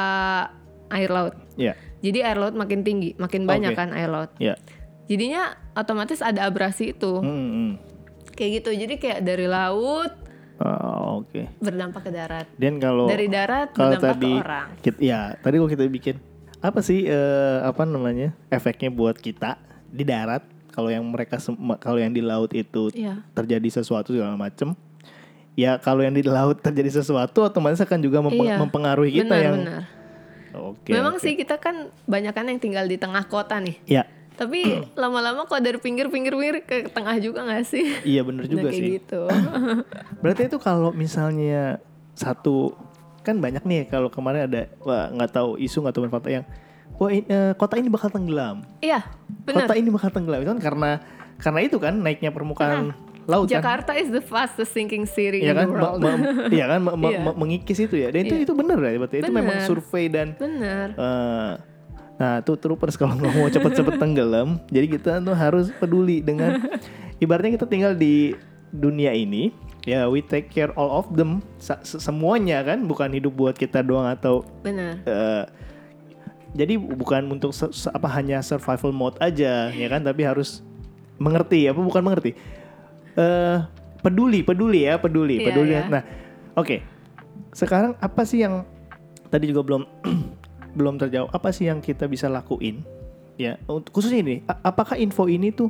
[0.92, 1.36] air laut.
[1.56, 1.74] Iya.
[2.04, 3.80] Jadi air laut makin tinggi, makin banyak Oke.
[3.80, 4.32] kan air laut.
[4.38, 4.60] Iya.
[5.08, 7.24] Jadinya otomatis ada abrasi itu.
[7.24, 7.72] Hmm, hmm.
[8.36, 8.70] Kayak gitu.
[8.76, 10.14] Jadi kayak dari laut
[10.58, 11.62] Oh, oke.
[11.62, 12.50] berdampak ke darat.
[12.58, 14.68] Dan kalau Dari darat kalau berdampak tadi ke orang.
[14.82, 16.16] kita, ya tadi kalau kita bikin
[16.68, 19.56] apa sih eh, apa namanya efeknya buat kita
[19.88, 21.40] di darat kalau yang mereka
[21.78, 23.24] kalau yang di laut itu Iya.
[23.32, 24.76] terjadi sesuatu segala macem
[25.54, 28.60] ya kalau yang di laut terjadi sesuatu otomatis akan juga mempe- Iya.
[28.60, 29.82] mempengaruhi kita benar, yang benar.
[30.54, 31.24] oke Memang oke.
[31.24, 33.80] sih kita kan banyak kan yang tinggal di tengah kota nih.
[33.84, 34.04] ya
[34.36, 34.62] Tapi
[35.02, 37.90] lama-lama kok dari pinggir-pinggir-pinggir ke tengah juga gak sih?
[38.06, 39.22] iya bener juga Nah, kayak sih gitu.
[40.22, 41.82] berarti itu kalau misalnya
[42.14, 42.78] satu
[43.28, 46.46] kan banyak nih kalau kemarin ada wah nggak tahu isu nggak tahu fakta yang
[46.96, 49.04] wah i- eh, kota ini bakal tenggelam Iya,
[49.44, 49.68] benar.
[49.68, 50.92] kota ini bakal tenggelam itu kan karena
[51.38, 52.96] karena itu kan naiknya permukaan
[53.28, 56.00] laut kan Jakarta is the fastest sinking city in kan, the world.
[56.56, 57.20] iya kan, me- me- Iya.
[57.22, 58.08] me- mengikis itu ya.
[58.08, 58.48] Dan itu Iya.
[58.48, 60.96] itu benar ya, berarti itu memang survei dan Bener.
[60.96, 61.52] eh,
[62.16, 66.56] nah tuh troopers kalau nggak mau cepet-cepet tenggelam, jadi kita tuh harus peduli dengan
[67.20, 68.32] ibaratnya kita tinggal di
[68.70, 69.52] dunia ini,
[69.88, 74.04] ya we take care all of them, Sa- semuanya kan, bukan hidup buat kita doang
[74.06, 75.00] atau Bener.
[75.08, 75.44] eh,
[76.52, 77.56] jadi bukan untuk
[77.88, 80.04] apa hanya survival mode aja ya kan?
[80.04, 80.60] Tapi harus
[81.18, 82.36] mengerti apa bukan mengerti.
[83.16, 83.58] Eh
[84.04, 85.72] peduli peduli ya peduli Iya, peduli.
[85.74, 85.82] iya.
[85.88, 86.04] nah
[86.54, 86.84] oke.
[87.54, 88.68] Sekarang apa sih yang
[89.28, 89.84] tadi juga belum
[90.78, 92.82] belum terjawab apa sih yang kita bisa lakuin?
[93.38, 93.62] Ya
[93.94, 94.36] khususnya ini
[94.66, 95.70] apakah info ini tuh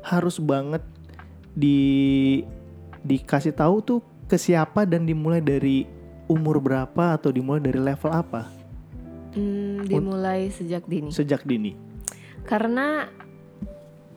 [0.00, 0.82] harus banget
[1.52, 2.40] di
[3.00, 5.84] dikasih tahu tuh ke siapa dan dimulai dari
[6.26, 8.46] umur berapa atau dimulai dari level apa
[9.30, 11.06] Hmm, dimulai sejak dini.
[11.08, 11.78] sejak dini.
[12.42, 13.06] Karena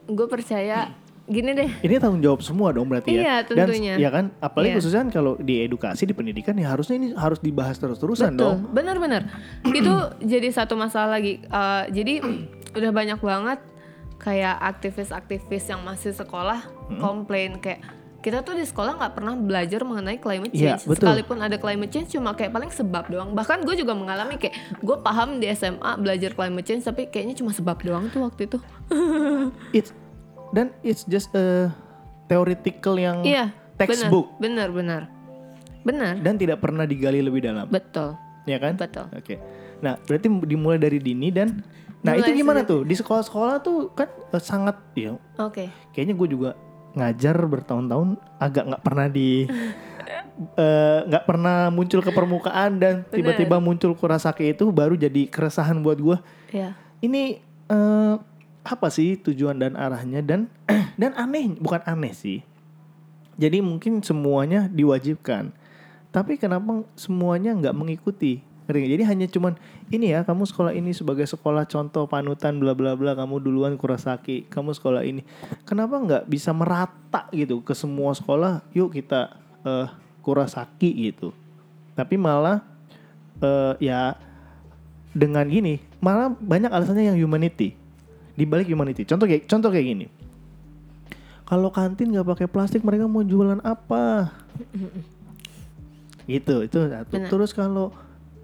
[0.04, 0.90] gue percaya
[1.24, 1.70] gini deh.
[1.80, 3.36] Ini tanggung jawab semua dong berarti Iya, ya.
[3.46, 3.94] Dan tentunya.
[3.96, 4.78] ya kan, apalagi Iya.
[4.82, 8.74] khususnya kalau di edukasi di pendidikan ya harusnya ini harus dibahas terus-terusan Betul, dong.
[8.74, 9.30] benar-benar.
[9.72, 11.40] itu jadi satu masalah lagi.
[11.40, 12.14] Eh, jadi
[12.78, 13.60] udah banyak banget
[14.18, 16.66] kayak aktivis-aktivis yang masih sekolah
[16.98, 17.86] komplain kayak
[18.24, 20.88] kita tuh di sekolah nggak pernah belajar mengenai climate Iya, change.
[20.88, 21.12] betul.
[21.12, 23.30] Sekalipun ada climate change cuma kayak paling sebab doang.
[23.32, 27.52] Bahkan gue juga mengalami kayak gue paham di SMA belajar climate change tapi kayaknya cuma
[27.52, 28.58] sebab doang tuh waktu itu.
[29.78, 29.92] It's
[30.50, 31.68] dan it's just a
[32.26, 34.70] theoretical yang Iya, textbook benar,
[35.84, 38.16] benar, dan tidak pernah digali lebih dalam, betul,
[38.46, 38.78] ya kan?
[38.78, 39.10] betul.
[39.12, 39.36] Oke.
[39.82, 41.60] Nah, berarti dimulai dari dini dan
[42.00, 42.82] nah Dimulai itu gimana sejak- tuh?
[42.86, 46.50] Di sekolah-sekolah tuh kan eh, sangat ya Oke, kayaknya gue juga
[46.94, 49.50] ngajar bertahun-tahun agak nggak pernah di
[50.58, 55.98] eh, nggak pernah muncul ke permukaan dan tiba-tiba muncul kurasaki itu baru jadi keresahan buat
[55.98, 56.18] gue
[56.54, 58.16] ya, ini eh,
[58.64, 60.48] apa sih tujuan dan arahnya dan
[61.02, 62.40] dan aneh bukan aneh sih.
[63.36, 65.52] Jadi mungkin semuanya diwajibkan.
[66.14, 68.46] Tapi kenapa semuanya nggak mengikuti
[68.82, 69.54] Jadi hanya cuman
[69.94, 74.50] ini ya kamu sekolah ini sebagai sekolah contoh panutan bla bla bla kamu duluan kurasaki
[74.50, 75.22] kamu sekolah ini.
[75.70, 79.88] Kenapa nggak bisa merata gitu ke semua sekolah yuk kita eh,
[80.26, 81.30] kurasaki gitu.
[81.94, 82.66] Tapi malah
[83.44, 84.18] eh, ya
[85.14, 87.78] dengan gini malah banyak alasannya yang humanity.
[88.34, 89.06] Di balik humanity.
[89.06, 90.08] Contoh kayak contoh kayak gini.
[91.44, 94.34] Kalau kantin nggak pakai plastik mereka mau jualan apa?
[96.24, 97.14] Gitu itu satu.
[97.20, 97.30] Benar.
[97.30, 97.92] terus kalau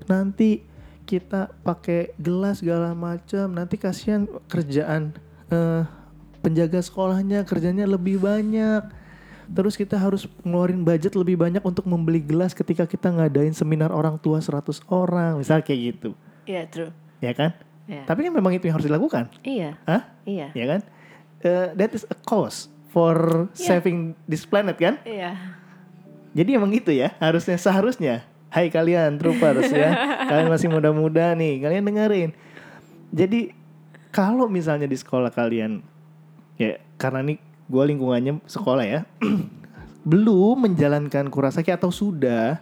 [0.10, 0.66] nanti
[1.06, 5.14] kita pakai gelas segala macam nanti kasihan kerjaan
[5.54, 5.86] eh,
[6.42, 9.00] penjaga sekolahnya kerjanya lebih banyak
[9.50, 14.22] terus kita harus ngeluarin budget lebih banyak untuk membeli gelas ketika kita ngadain seminar orang
[14.22, 14.62] tua 100
[14.94, 16.14] orang, misal kayak gitu.
[16.46, 16.92] Iya, true.
[17.18, 17.58] Ya kan?
[17.90, 18.06] Iya.
[18.06, 19.34] Tapi kan memang itu yang harus dilakukan.
[19.42, 19.74] Iya.
[19.90, 20.02] Hah?
[20.22, 20.48] Iya.
[20.54, 20.80] Ya kan?
[21.42, 25.02] Eh, that is a cost for saving this planet kan?
[25.02, 25.34] Iya.
[26.38, 28.22] Jadi emang gitu ya, harusnya seharusnya.
[28.50, 29.94] Hai kalian troopers ya,
[30.30, 32.30] kalian masih muda-muda nih, kalian dengerin.
[33.10, 33.54] Jadi
[34.10, 35.86] kalau misalnya di sekolah kalian,
[36.58, 39.02] ya karena nih gue lingkungannya sekolah ya,
[40.10, 42.58] belum menjalankan kurasaki atau sudah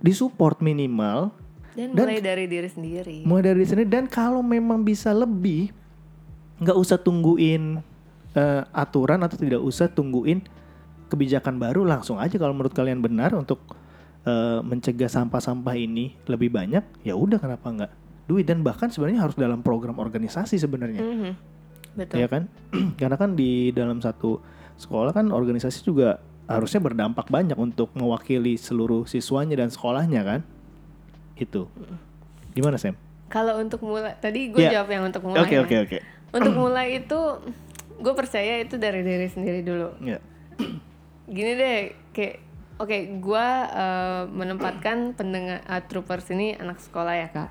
[0.00, 1.30] disupport minimal,
[1.72, 3.16] Dan, Dan- mulai dari diri sendiri.
[3.24, 5.68] mulai dari sini dan kalau memang bisa lebih,
[6.58, 7.76] nggak usah tungguin
[8.32, 10.40] eh, aturan atau tidak usah tungguin
[11.08, 13.60] kebijakan baru langsung aja kalau menurut kalian benar untuk
[14.22, 17.92] eh, mencegah sampah-sampah ini lebih banyak ya udah kenapa nggak
[18.24, 21.32] duit dan bahkan sebenarnya harus dalam program organisasi sebenarnya Mhm.
[21.92, 22.16] Betul.
[22.18, 22.48] ya kan
[23.00, 24.40] karena kan di dalam satu
[24.74, 30.40] sekolah kan organisasi juga harusnya berdampak banyak untuk mewakili seluruh siswanya dan sekolahnya kan
[31.34, 31.64] itu
[32.52, 32.92] gimana Sam?
[33.26, 34.76] Kalau untuk mulai, tadi gue Iya.
[34.76, 35.40] jawab yang untuk mulai.
[35.40, 35.64] Oke ya.
[35.64, 35.98] oke oke
[36.36, 37.20] Untuk mulai itu,
[37.98, 39.88] gue percaya itu dari diri sendiri dulu.
[40.00, 40.20] ya
[41.24, 41.78] Gini deh,
[42.10, 42.36] kayak
[42.82, 47.50] oke, gue eh, menempatkan pendengar eh, troopers ini anak sekolah ya kak.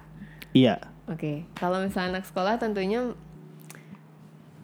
[0.51, 0.75] iya
[1.07, 3.15] Oke, kalau misalnya anak sekolah tentunya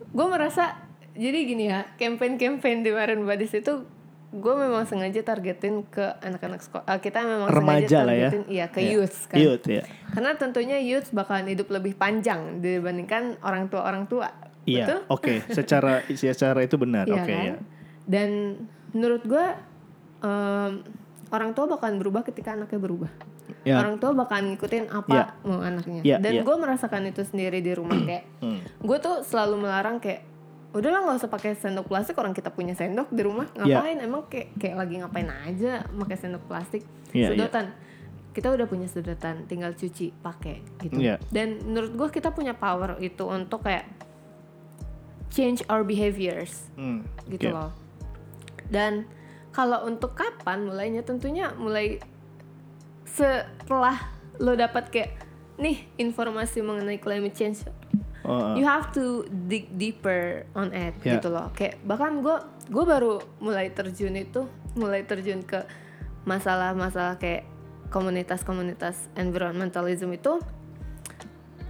[0.07, 0.79] gue merasa
[1.13, 3.83] jadi gini ya, campaign-campaign di Marin Badis itu
[4.27, 6.85] gue memang sengaja targetin ke anak-anak sekolah.
[6.85, 8.21] eh, kita memang Remaja sengaja lah ya.
[8.27, 8.91] targetin iya ke Iya.
[8.93, 9.37] youth kan.
[9.39, 9.83] Youth, ya.
[10.09, 14.29] Karena tentunya youth bakalan hidup lebih panjang dibandingkan orang tua orang tua.
[14.63, 14.99] Iya, Betul?
[15.09, 15.33] oke.
[15.49, 17.07] Secara secara itu benar.
[17.07, 17.43] Iya Oke kan?
[17.45, 17.55] ya.
[18.03, 18.29] Dan
[18.91, 19.45] menurut gue
[20.19, 20.71] em,
[21.27, 23.11] orang tua bakalan berubah ketika anaknya berubah.
[23.63, 23.77] Ya.
[23.77, 25.25] Orang tua bakalan ngikutin apa Iya.
[25.43, 26.01] mau anaknya.
[26.01, 26.43] Iya, Dan iya.
[26.43, 28.59] gue merasakan itu sendiri di rumah kayak Hmm.
[28.63, 30.23] gue tuh selalu melarang kayak
[30.67, 33.75] udahlah nggak usah pakai sendok plastik orang kita punya sendok di rumah Iya.
[33.75, 37.71] ngapain emang kayak kayak lagi ngapain aja pakai sendok plastik Iya, sedotan
[38.31, 41.17] kita udah punya sedotan tinggal cuci pakai gitu Iya.
[41.27, 43.87] dan menurut gue kita punya power itu untuk kayak
[45.29, 47.55] change our behaviors Hmm, gitu oke.
[47.55, 47.71] loh
[48.67, 49.07] dan
[49.57, 51.01] kalau untuk kapan mulainya?
[51.01, 51.97] Tentunya mulai
[53.03, 53.97] setelah
[54.37, 55.11] lo dapat kayak
[55.57, 57.65] nih informasi mengenai climate change.
[58.21, 61.17] Oh, you have to dig deeper on it Ya.
[61.17, 61.49] gitu loh.
[61.57, 62.37] Kayak bahkan gue
[62.69, 64.45] gue baru mulai terjun itu
[64.75, 65.65] mulai terjun ke
[66.27, 67.47] masalah-masalah kayak
[67.87, 70.43] komunitas-komunitas environmentalism itu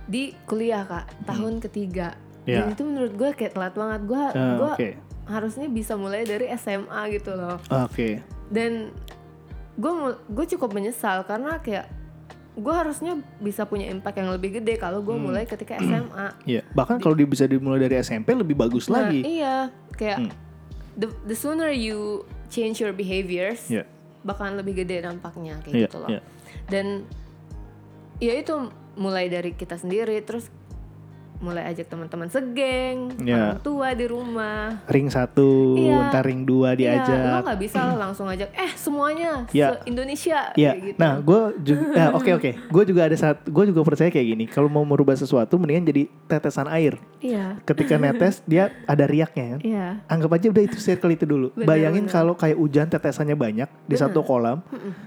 [0.10, 2.18] di kuliah kak tahun ketiga.
[2.48, 2.64] Ya.
[2.64, 4.02] dan itu menurut gue kayak telat banget.
[4.08, 4.90] Gue Ah, gue oke.
[5.28, 8.24] Harusnya bisa mulai dari SMA gitu loh Oke.
[8.48, 8.92] dan
[9.76, 9.92] gue
[10.26, 11.86] gue cukup menyesal karena kayak
[12.58, 16.66] gue harusnya bisa punya impact yang lebih gede kalau gue mulai ketika SMA Iya.
[16.74, 19.22] Bahkan kalau bisa dimulai dari SMP lebih bagus Nah, lagi.
[19.22, 20.32] iya, kayak Hmm.
[20.98, 23.86] the the sooner you change your behaviors, Iya.
[24.26, 26.10] bakalan lebih gede dampaknya kayak Iya, gitu loh.
[26.10, 26.22] iya.
[26.66, 27.06] Dan
[28.18, 28.54] ya itu
[28.98, 30.50] mulai dari kita sendiri, terus
[31.38, 34.82] mulai ajak teman-teman segeng, orang tua di rumah.
[34.86, 36.10] Ring satu, Iya.
[36.10, 37.40] ntar ring dua Iya, lo diajak.
[37.44, 39.68] nggak bisa langsung ajak, eh semuanya Iya.
[39.78, 40.98] se Indonesia Iya, kayak gitu.
[40.98, 44.46] nah gue juga, nah, oke oke, gue juga ada saat, gue juga percaya kayak gini.
[44.46, 46.98] Kalau mau merubah sesuatu, mendingan jadi tetesan air.
[47.18, 49.60] Iya, Ketika netes, dia ada riaknya kan.
[49.62, 51.54] iya, Anggap aja udah itu circle itu dulu.
[51.54, 54.66] Bener, Bayangin kalau kayak hujan tetesannya banyak di satu kolam,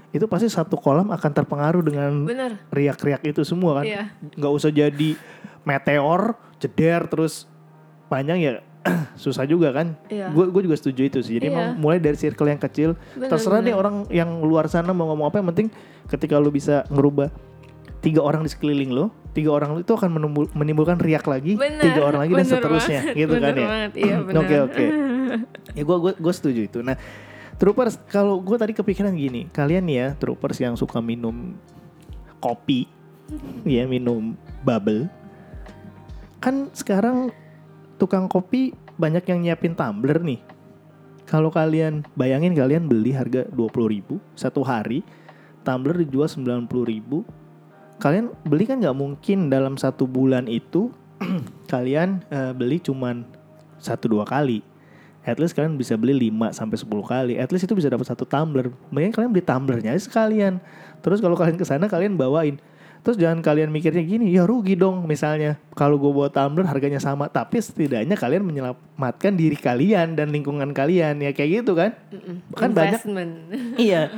[0.09, 2.23] itu pasti satu kolam akan terpengaruh dengan
[2.69, 3.85] riak-riak itu semua kan.
[3.85, 4.03] Iya.
[4.33, 5.11] Nggak usah jadi
[5.63, 7.45] meteor, jeder terus
[8.07, 8.53] panjang ya
[9.15, 9.93] susah juga kan.
[10.07, 10.33] Iya.
[10.33, 11.37] Gue gue juga setuju itu sih.
[11.37, 11.73] Jadi Iya.
[11.73, 12.97] mulai dari circle yang kecil.
[13.13, 13.77] Bener, terserah bener.
[13.77, 15.67] orang yang luar sana mau ngomong apa yang penting
[16.09, 17.29] ketika lu bisa ngerubah
[18.01, 22.01] tiga orang di sekeliling lo, tiga orang itu akan menimbul- menimbulkan riak lagi, Bener, tiga
[22.01, 23.67] orang lagi dan seterusnya, banget, gitu kan bener ya.
[23.69, 24.39] banget, iya, bener.
[24.41, 24.85] Oke oke.
[25.71, 26.79] ya gue gue gue setuju itu.
[26.81, 26.97] Nah,
[27.55, 31.53] troopers kalau gue tadi kepikiran gini, kalian nih ya troopers yang suka minum
[32.41, 32.89] kopi,
[33.69, 34.33] ya minum
[34.65, 35.05] bubble,
[36.41, 37.29] kan sekarang
[38.01, 40.41] tukang kopi banyak yang nyiapin tumbler nih.
[41.29, 45.05] Kalau kalian bayangin kalian beli harga 20.000 ribu satu hari,
[45.63, 47.23] tumbler dijual 90.000 ribu.
[48.01, 50.89] Kalian beli kan nggak mungkin dalam satu bulan itu
[51.71, 53.23] kalian eh, beli cuman
[53.77, 54.65] satu dua kali.
[55.21, 57.33] At least kalian bisa beli 5 sampai 10 kali.
[57.37, 58.73] At least itu bisa dapat satu tumbler.
[58.89, 60.57] Mending kalian beli tumblernya sekalian.
[61.05, 62.57] Terus kalau kalian ke sana kalian bawain.
[63.01, 65.57] Terus jangan kalian mikirnya gini, ya rugi dong misalnya.
[65.73, 71.17] Kalau gue bawa tumbler harganya sama, tapi setidaknya kalian menyelamatkan diri kalian dan lingkungan kalian
[71.17, 71.97] ya kayak gitu kan?
[72.13, 72.45] Mm-mm.
[72.53, 73.01] Kan banyak
[73.89, 74.13] iya.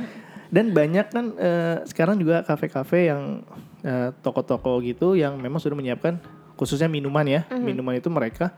[0.52, 3.40] Dan banyak kan eh, sekarang juga kafe-kafe yang
[3.80, 6.20] eh, toko-toko gitu yang memang sudah menyiapkan
[6.60, 7.40] khususnya minuman ya.
[7.56, 8.52] Minuman itu mereka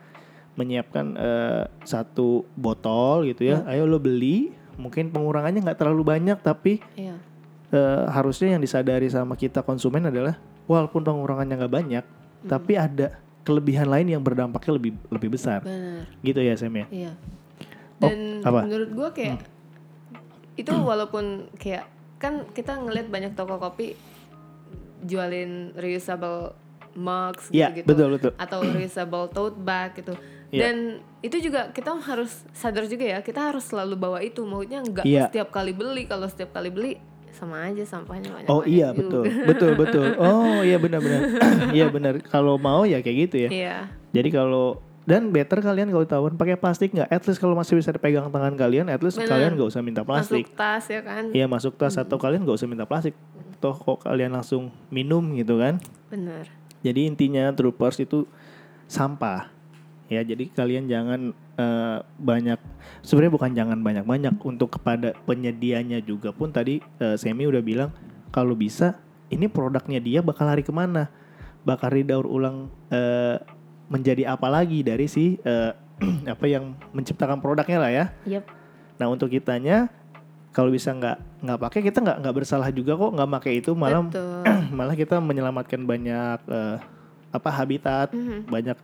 [0.58, 3.62] menyiapkan eh, satu botol gitu ya.
[3.70, 4.50] Ayo lo beli.
[4.76, 7.16] Mungkin pengurangannya nggak terlalu banyak tapi Iya.
[7.68, 10.36] Eh, harusnya yang disadari sama kita konsumen adalah
[10.66, 12.04] walaupun pengurangannya nggak banyak,
[12.44, 15.62] tapi ada kelebihan lain yang berdampaknya lebih lebih besar.
[15.62, 16.06] Benar.
[16.20, 16.86] Gitu ya Sam ya.
[16.90, 17.12] Iya.
[17.96, 18.60] Oh, Dan apa?
[18.60, 18.66] Hmm.
[18.68, 19.40] menurut gua kayak
[20.56, 21.84] itu walaupun kayak
[22.16, 23.92] kan kita ngelihat banyak toko kopi
[25.02, 26.56] jualin reusable
[26.96, 28.32] mugs Iya, gitu-gitu betul betul.
[28.40, 30.16] atau reusable tote bag gitu.
[30.48, 30.62] Iya.
[30.62, 30.76] Dan
[31.20, 34.40] itu juga kita harus sadar juga ya, kita harus selalu bawa itu.
[34.42, 35.28] Maksudnya nggak Iya.
[35.28, 36.08] setiap kali beli.
[36.08, 36.96] Kalau setiap kali beli
[37.36, 38.48] sama aja sampahnya banyak.
[38.48, 40.16] Oh iya betul, betul betul.
[40.16, 41.20] Oh iya benar-benar,
[41.76, 42.24] iya benar.
[42.24, 43.50] Kalau mau ya kayak gitu ya.
[43.52, 43.76] Iya.
[44.16, 47.06] Jadi kalau dan better kalian kalau tahuan pakai plastik nggak?
[47.06, 49.30] At least kalau masih bisa dipegang tangan kalian, at least Bener.
[49.30, 50.48] kalian nggak usah minta plastik.
[50.48, 51.24] Masuk tas ya kan.
[51.30, 53.14] Iya masuk tas atau kalian nggak usah minta plastik.
[53.62, 55.78] Toh kok kalian langsung minum gitu kan?
[56.10, 56.50] Bener.
[56.82, 58.26] Jadi intinya troopers itu
[58.90, 59.55] sampah.
[60.06, 61.20] Ya, jadi kalian jangan
[61.58, 62.58] eh, banyak
[63.02, 67.90] sebenarnya bukan jangan banyak-banyak untuk kepada penyedianya juga pun tadi eh, Semi udah bilang
[68.30, 71.10] kalau bisa ini produknya dia bakal lari ke mana?
[71.66, 73.42] Bakal didaur ulang eh,
[73.86, 75.72] menjadi apa lagi dari si eh,
[76.34, 78.04] apa yang menciptakan produknya lah ya.
[78.28, 78.44] Yep.
[79.02, 79.90] Nah untuk kitanya
[80.54, 84.06] kalau bisa nggak nggak pakai kita nggak nggak bersalah juga kok nggak pakai itu malah
[84.78, 86.76] malah kita menyelamatkan banyak eh,
[87.34, 88.46] apa habitat Mhm.
[88.48, 88.78] banyak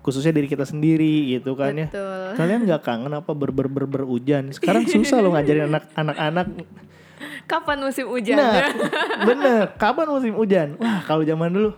[0.00, 1.86] khususnya diri kita sendiri gitu kan ya.
[1.86, 2.28] Betul.
[2.34, 6.46] kalian nggak kangen apa ber ber ber berhujan sekarang susah loh ngajarin anak anak anak
[7.44, 8.38] Kapan musim hujan?
[8.38, 8.72] nah
[9.28, 9.76] bener.
[9.76, 10.78] Kapan musim hujan?
[10.78, 11.70] Wah kalau zaman dulu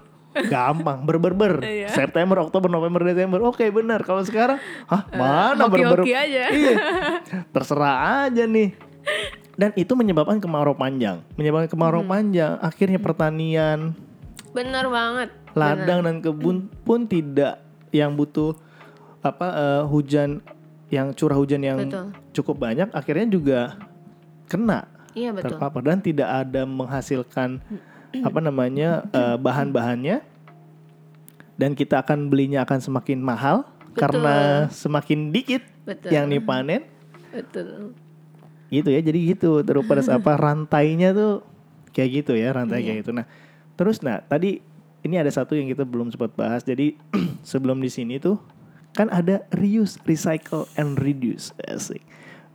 [0.45, 1.91] gampang ber ber ber Iya.
[1.91, 3.43] September Oktober November Desember.
[3.43, 4.01] Oke bener.
[4.03, 6.45] Kalau sekarang hah mana ber ber hoki-hoki aja.
[6.47, 6.77] iya
[7.55, 8.71] terserah aja nih.
[9.53, 11.27] Dan itu menyebabkan kemarau panjang.
[11.35, 12.61] Menyebabkan kemarau panjang.
[12.61, 13.99] Akhirnya pertanian.
[14.53, 15.29] Bener banget.
[15.53, 17.61] ladang dan kebun pun tidak
[17.93, 18.57] yang butuh
[19.23, 20.43] apa eh, hujan
[20.93, 22.13] yang curah hujan yang Betul.
[22.35, 23.61] cukup banyak akhirnya juga
[24.51, 25.61] kena Iya betul.
[25.61, 27.61] terpapar dan tidak ada menghasilkan
[28.29, 30.25] apa namanya eh, bahan-bahannya
[31.57, 36.11] dan kita akan belinya akan semakin mahal karena semakin dikit Betul.
[36.17, 36.89] yang dipanen
[37.29, 37.93] Betul.
[38.73, 41.45] gitu ya jadi gitu terus pada apa rantainya tuh
[41.93, 43.29] kayak gitu ya rantai kayak gitu nah
[43.77, 44.65] terus nah tadi
[45.03, 46.95] ini ada satu yang kita belum sempat bahas jadi
[47.51, 48.39] sebelum di sini tuh
[48.93, 52.03] kan ada reuse recycle and reduce asik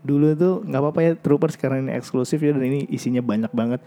[0.06, 3.82] dulu tuh nggak apa-apa ya troopers karena ini eksklusif ya dan ini isinya banyak banget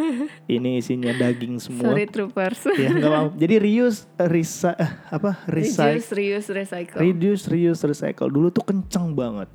[0.56, 2.64] ini isinya daging semua Sorry troopers.
[2.74, 6.98] ya nggak apa jadi reuse resa eh, apa recycle Reduce, reuse, recycle.
[6.98, 8.28] Reduce, reuse, recycle.
[8.32, 9.48] Dulu tuh kenceng banget.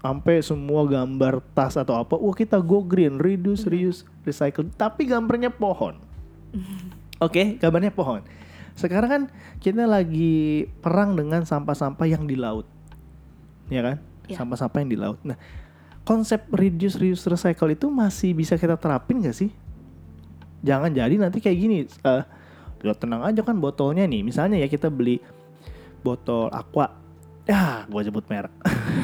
[0.00, 4.68] Sampai semua gambar tas atau apa, wah kita go green, reduce, reuse, recycle.
[4.76, 5.96] Tapi gambarnya pohon.
[7.22, 8.22] Oke, gambarnya pohon.
[8.74, 9.22] Sekarang kan
[9.62, 12.66] kita lagi perang dengan sampah-sampah yang di laut.
[13.70, 13.96] Ya kan?
[14.26, 14.42] Ya.
[14.42, 15.18] Sampah-sampah yang di laut.
[15.22, 15.38] Nah,
[16.02, 19.54] konsep reduce, reuse, recycle itu masih bisa kita terapin gak sih?
[20.66, 21.76] Jangan jadi nanti kayak gini.
[21.86, 22.24] eh
[22.84, 24.20] ya tenang aja kan botolnya nih.
[24.20, 25.22] Misalnya ya kita beli
[26.04, 27.03] botol aqua
[27.44, 27.84] ya.
[27.88, 28.52] Gua sebut merek.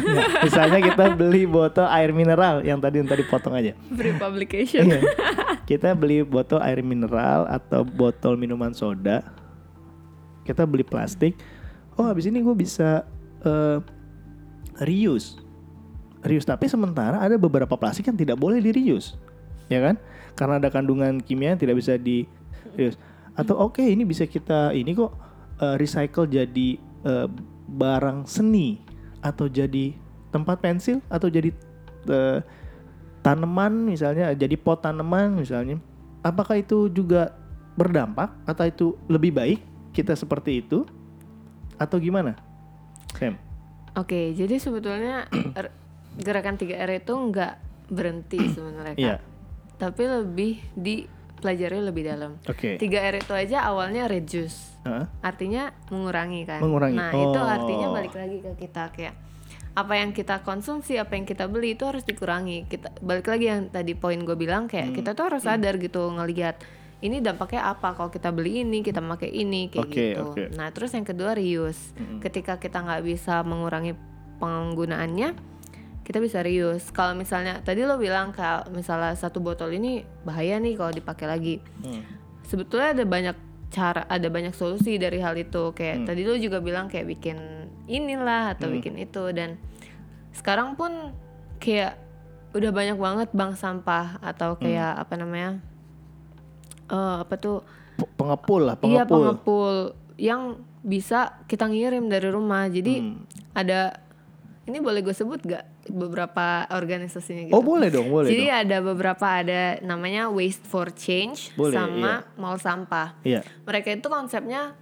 [0.01, 3.76] Ya, misalnya kita beli botol air mineral yang tadi yang tadi potong aja.
[3.93, 4.88] Free publication.
[4.88, 5.01] Iya.
[5.70, 9.22] kita beli botol air mineral atau botol minuman soda.
[10.43, 11.36] Kita beli plastik.
[11.95, 13.05] Oh habis ini gue bisa
[13.45, 13.78] eh,
[14.82, 15.36] reuse.
[16.24, 16.49] Reuse.
[16.49, 19.14] Tapi sementara ada beberapa plastik yang tidak boleh di reuse.
[19.68, 20.01] Ya kan?
[20.34, 22.24] Karena ada kandungan kimia yang tidak bisa di
[22.74, 22.97] reuse.
[23.36, 25.12] Atau oke ini bisa kita ini kok
[25.61, 27.28] eh, recycle jadi eh,
[27.71, 28.83] barang seni
[29.23, 29.95] atau jadi
[30.35, 31.55] tempat pensil atau jadi
[32.11, 32.39] eh,
[33.21, 35.79] tanaman misalnya jadi pot tanaman misalnya
[36.27, 37.37] apakah itu juga
[37.79, 39.61] berdampak atau itu lebih baik
[39.95, 40.83] kita seperti itu
[41.81, 42.37] atau gimana
[43.16, 43.51] Sam
[43.99, 45.27] Oke, jadi sebetulnya
[45.59, 45.75] er-
[46.14, 47.55] gerakan 3R itu nggak
[47.91, 48.97] berhenti sebenarnya.
[48.97, 49.16] Iya.
[49.81, 52.33] Tapi lebih dipelajari lebih dalam.
[52.47, 54.70] oke 3R itu aja awalnya reduce.
[54.81, 55.05] Heeh.
[55.20, 56.61] Artinya mengurangi kan.
[56.61, 56.97] Mengurangi.
[56.97, 57.47] Nah, itu Oh.
[57.47, 59.14] artinya balik lagi ke kita kayak
[59.70, 62.66] apa yang kita konsumsi, apa yang kita beli itu harus dikurangi.
[62.66, 64.97] Kita balik lagi yang tadi poin gue bilang kayak Hmm.
[64.97, 66.59] kita tuh harus sadar gitu ngelihat
[67.01, 70.22] ini dampaknya apa kalau kita beli ini, kita pakai ini kayak Oke, gitu.
[70.26, 70.43] oke.
[70.53, 71.97] Nah, terus yang kedua reuse.
[72.20, 73.97] Ketika kita nggak bisa mengurangi
[74.37, 75.28] penggunaannya,
[76.03, 76.91] kita bisa reuse.
[76.91, 81.55] Kalau misalnya tadi lo bilang kalau misalnya satu botol ini bahaya nih kalau dipakai lagi.
[81.81, 82.03] Hmm.
[82.45, 83.37] Sebetulnya ada banyak
[83.71, 85.71] cara, ada banyak solusi dari hal itu.
[85.71, 85.75] Hmm.
[85.75, 87.39] Kayak tadi lo juga bilang kayak bikin
[87.87, 89.59] inilah atau bikin itu dan
[90.31, 91.14] sekarang pun
[91.59, 91.99] kayak
[92.51, 95.62] udah banyak banget bank sampah atau kayak apa namanya?
[96.91, 97.62] eh apa tuh?
[98.18, 99.75] Pengepul lah Iya pengepul pengepul
[100.18, 100.43] yang
[100.83, 102.66] bisa kita ngirim dari rumah.
[102.66, 103.23] Jadi Hmm.
[103.55, 104.03] ada
[104.66, 107.55] ini boleh gue sebut gak beberapa organisasinya gitu?
[107.55, 108.61] Oh boleh dong, boleh Jadi dong.
[108.61, 113.16] ada beberapa ada namanya Waste for Change Boleh, sama Mall Sampah.
[113.22, 113.41] Iya.
[113.64, 114.76] Mereka itu konsepnya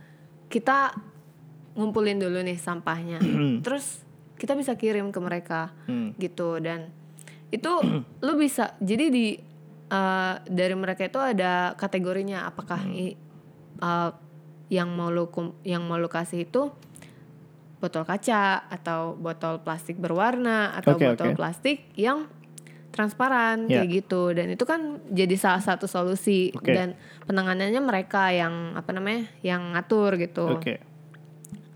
[0.48, 0.96] kita
[1.74, 3.22] ngumpulin dulu nih sampahnya,
[3.64, 4.02] terus
[4.34, 6.14] kita bisa kirim ke mereka Hmm.
[6.16, 6.90] gitu dan
[7.48, 7.70] itu
[8.26, 9.38] lu bisa jadi di
[9.88, 13.14] eh, dari mereka itu ada kategorinya apakah Hmm.
[13.78, 14.10] eh,
[14.68, 15.24] yang mau lu
[15.62, 16.68] yang mau lu kasih itu
[17.78, 21.38] botol kaca atau botol plastik berwarna atau Oke, botol oke.
[21.38, 22.26] plastik yang
[22.88, 23.80] transparan Ya.
[23.80, 26.74] kayak gitu dan itu kan jadi salah satu solusi Oke.
[26.74, 30.58] dan penanganannya mereka yang apa namanya yang ngatur gitu.
[30.58, 30.82] Oke.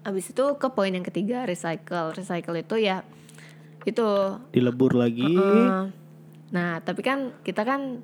[0.02, 2.10] Habis itu ke poin yang ketiga recycle.
[2.10, 3.06] Recycle itu ya
[3.82, 4.08] itu
[4.50, 5.22] Dilebur lagi.
[5.22, 5.82] eh,
[6.50, 8.02] nah, tapi kan kita kan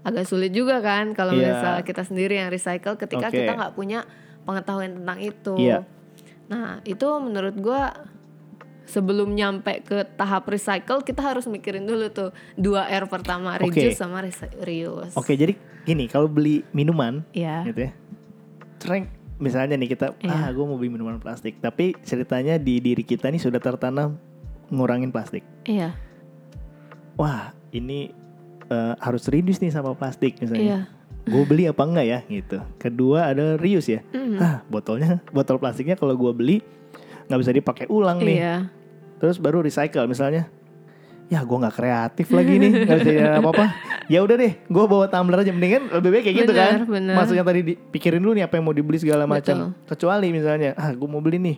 [0.00, 1.48] agak sulit juga kan kalau Iya.
[1.50, 3.40] misalnya kita sendiri yang recycle ketika Oke.
[3.40, 4.04] kita nggak punya
[4.44, 5.54] pengetahuan tentang itu.
[5.56, 5.88] Iya.
[6.48, 7.92] Nah, itu menurut gua
[8.88, 14.24] sebelum nyampe ke tahap recycle kita harus mikirin dulu tuh dua R pertama reduce sama
[14.24, 15.12] resi- reuse.
[15.12, 15.52] Oke, jadi
[15.84, 17.68] gini, kalau beli minuman Iya.
[17.68, 17.92] gitu ya.
[18.80, 19.04] Cereng
[19.38, 20.34] misalnya nih kita Iya.
[20.34, 24.16] ah gue mau beli minuman plastik, tapi ceritanya di diri kita nih sudah tertanam
[24.68, 25.44] ngurangin plastik.
[25.62, 25.92] Iya.
[27.14, 28.10] Wah, ini
[28.68, 30.88] eh, harus reduce nih sama plastik Iya.
[31.28, 32.58] Gue beli apa enggak ya gitu.
[32.76, 34.00] Kedua ada reuse ya.
[34.10, 34.36] Mhm.
[34.36, 36.56] Ah, botolnya botol plastiknya kalau gue beli
[37.28, 38.36] nggak bisa dipakai ulang nih.
[38.40, 38.56] Iya.
[39.18, 40.48] Terus baru recycle misalnya.
[41.28, 43.66] Ya gue nggak kreatif lagi nih nggak bisa jadi apa-apa.
[44.08, 46.88] Ya udah deh, gue bawa tumbler aja mendingan lebih baik kayak gitu Bener, kan.
[46.88, 47.12] bener.
[47.12, 49.76] Maksudnya tadi dipikirin dulu nih apa yang mau dibeli segala macam.
[49.84, 51.56] Kecuali misalnya, ah gue mau beli nih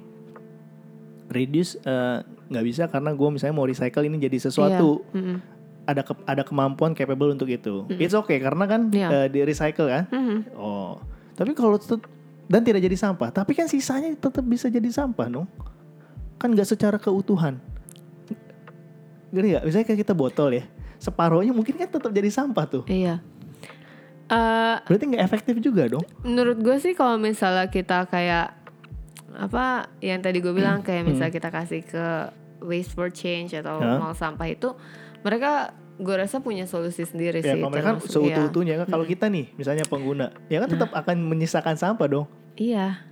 [1.30, 2.18] reduce eh,
[2.50, 5.14] nggak bisa karena gue misalnya mau recycle ini jadi sesuatu Iya.
[5.14, 5.36] Mhm.
[5.90, 7.84] Ada ke- ada kemampuan capable untuk itu.
[7.92, 9.08] It's okay karena kan Iya.
[9.10, 10.04] eh, di recycle kan.
[10.06, 10.54] Mhm.
[10.54, 12.06] Oh, tapi kalau tet-
[12.46, 15.46] dan tidak jadi sampah, tapi kan sisanya tetap bisa jadi sampah dong.
[16.36, 17.58] Kan nggak secara keutuhan.
[19.28, 19.62] Gini nggak?
[19.62, 20.64] Misalnya kayak kita botol ya,
[20.96, 22.84] separohnya mungkin kan tetap jadi sampah tuh.
[22.84, 23.22] Iya.
[24.26, 26.06] Eh, Berarti nggak efektif juga dong.
[26.20, 28.54] menurut gue sih kalau misalnya kita kayak
[29.32, 29.64] apa
[30.00, 32.06] yang tadi gue bilang kayak misalnya kita kasih ke
[32.60, 33.86] waste for change atau Hmm.
[33.88, 33.94] Ya.
[33.96, 34.74] mall sampah itu
[35.20, 39.52] mereka gue rasa punya solusi sendiri Ya sih kalau mereka seutuh-utuhnya kan kalau kita nih
[39.54, 42.26] misalnya pengguna, ya kan tetap akan menyisakan sampah dong.
[42.54, 43.04] iya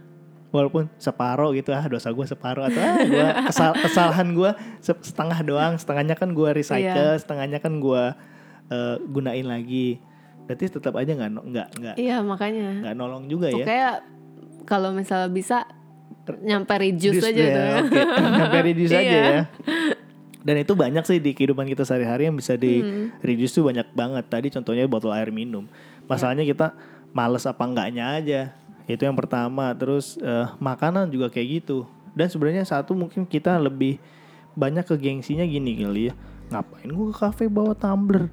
[0.48, 5.38] Walaupun separoh gitu ah dosa gue separoh atau ah gua kesal- kesalahan gue se- setengah
[5.42, 7.20] doang, setengahnya kan gue recycle, Iya.
[7.20, 8.02] setengahnya kan gue
[8.66, 10.00] eh, gunain lagi.
[10.44, 13.60] Berarti tetap aja nggak nggak nggak iya makanya nggak nolong juga ya.
[13.60, 13.90] pokoknya
[14.64, 15.68] kalau misalnya bisa
[16.38, 18.00] nyampe reduce Reduce aja ya, tuh oke.
[18.40, 19.42] Sampai reduce aja ya.
[20.48, 23.12] Dan itu banyak sih di kehidupan kita sehari-hari yang bisa di Hmm.
[23.20, 24.24] reduce tuh banyak banget.
[24.26, 25.68] Tadi contohnya botol air minum.
[26.08, 26.72] Masalahnya kita
[27.12, 28.40] males apa enggaknya aja.
[28.88, 29.76] Itu yang pertama.
[29.76, 31.84] Terus eh, makanan juga kayak gitu.
[32.16, 34.00] Dan sebenarnya satu mungkin kita lebih
[34.56, 36.14] banyak ke gengsinya gini kali ya.
[36.48, 38.32] Ngapain gue ke kafe bawa tumbler?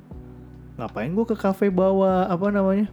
[0.80, 2.88] Ngapain gue ke kafe bawa apa namanya?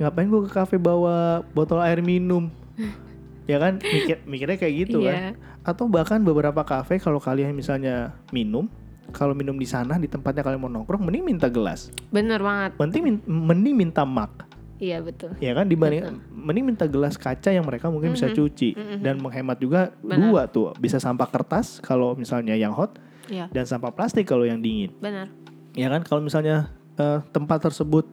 [0.00, 2.48] Ngapain gue ke kafe bawa botol air minum?
[3.44, 5.30] ya kan mikir mikirnya kayak gitu kan Iya.
[5.64, 8.68] Atau bahkan beberapa kafe kalau kalian misalnya minum.
[9.12, 11.92] kalau minum di sana di tempatnya kalian mau nongkrong mending minta gelas.
[12.10, 12.74] Bener banget.
[12.80, 14.32] Mending min- mending minta mug.
[14.80, 15.38] Iya betul.
[15.38, 15.70] Ya kan?
[15.70, 18.74] Dibanding mending minta gelas kaca yang mereka mungkin bisa cuci.
[19.04, 19.94] Dan menghemat juga.
[20.02, 20.18] Benar.
[20.18, 20.74] dua tuh.
[20.80, 22.96] Bisa sampah kertas kalau misalnya yang hot
[23.30, 23.46] iya.
[23.54, 24.90] dan sampah plastik kalau yang dingin.
[24.98, 25.30] Benar.
[25.78, 26.02] Ya kan?
[26.02, 28.08] Kalau misalnya eh, tempat tersebut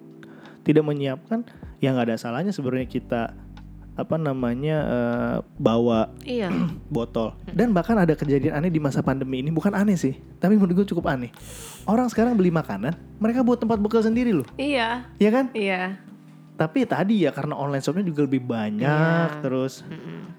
[0.62, 1.42] tidak menyiapkan
[1.82, 3.34] ya nggak ada salahnya sebenarnya kita
[3.92, 6.48] apa namanya eh, bawa iya
[6.96, 7.36] botol.
[7.48, 10.88] Dan bahkan ada kejadian aneh di masa pandemi ini, bukan aneh sih, tapi menurut gue
[10.88, 11.30] cukup aneh.
[11.84, 15.52] Orang sekarang beli makanan, mereka buat tempat bekal sendiri loh, iya ya kan?
[15.52, 16.00] iya
[16.56, 19.42] Tapi tadi ya karena online shopnya juga lebih banyak, Iya.
[19.42, 19.82] terus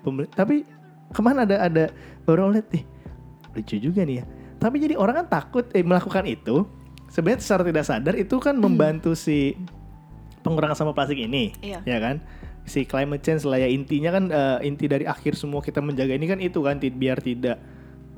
[0.00, 0.30] pembeli.
[0.30, 0.62] Tapi
[1.11, 1.84] ke mana ada ada
[2.22, 2.84] baru lihat nih,
[3.53, 4.24] lucu juga nih ya.
[4.57, 6.62] Tapi jadi orang kan takut eh, melakukan itu.
[7.11, 9.59] Sebenarnya secara tidak sadar itu kan membantu si
[10.40, 11.82] pengurangan sampah plastik ini, Iya.
[11.82, 12.22] ya kan?
[12.62, 13.66] Si climate change lah ya.
[13.66, 17.58] Intinya kan eh, inti dari akhir semua kita menjaga ini kan itu kan biar tidak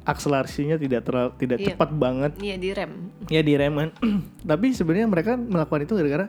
[0.04, 1.66] akselerasinya tidak terlalu tidak Iya.
[1.72, 2.32] cepat banget.
[2.38, 2.90] Iya direm
[3.26, 3.90] ya direm kan.
[4.50, 6.26] Tapi sebenarnya mereka melakukan itu gara-gara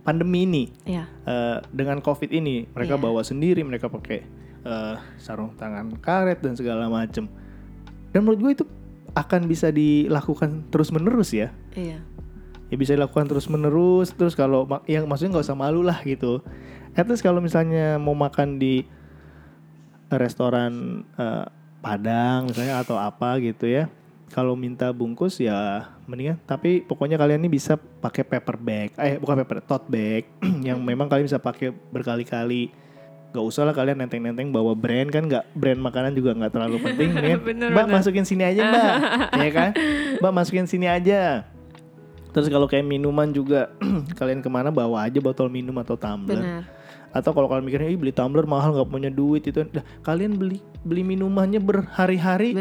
[0.00, 0.64] pandemi ini.
[0.84, 1.04] Iya.
[1.24, 3.02] Eh, dengan covid ini mereka Iya.
[3.02, 4.24] bawa sendiri mereka pakai
[4.64, 7.28] eh, sarung tangan karet dan segala macem.
[8.08, 8.64] Dan menurut gue itu
[9.12, 11.52] akan bisa dilakukan terus menerus ya.
[11.76, 12.00] Iya.
[12.64, 16.40] Ya bisa dilakukan terus menerus terus kalau yang maksudnya nggak usah malu lah gitu
[16.94, 18.86] at least kalau misalnya mau makan di
[20.10, 21.46] restoran eh,
[21.84, 23.92] Padang misalnya atau apa gitu ya
[24.32, 29.44] kalau minta bungkus ya mendingan tapi pokoknya kalian ini bisa pakai paper bag eh bukan
[29.44, 30.24] paper tote bag
[30.68, 32.72] yang memang kalian bisa pakai berkali-kali
[33.34, 37.10] Gak usah lah kalian nenteng-nenteng bawa brand kan nggak brand makanan juga nggak terlalu penting
[37.18, 37.34] nih.
[37.50, 37.94] Bener, mbak bener.
[37.98, 38.94] masukin sini aja mbak,
[39.42, 39.70] ya kan?
[40.22, 41.42] Mbak masukin sini aja.
[42.30, 43.74] Terus kalau kayak minuman juga
[44.22, 46.38] kalian ke mana bawa aja botol minum atau tumbler.
[46.38, 46.62] Benar.
[47.14, 50.58] Atau kalau kalian mikirnya Ih, beli tumbler mahal nggak punya duit itu, dah, kalian beli
[50.82, 52.52] beli minumannya berhari-hari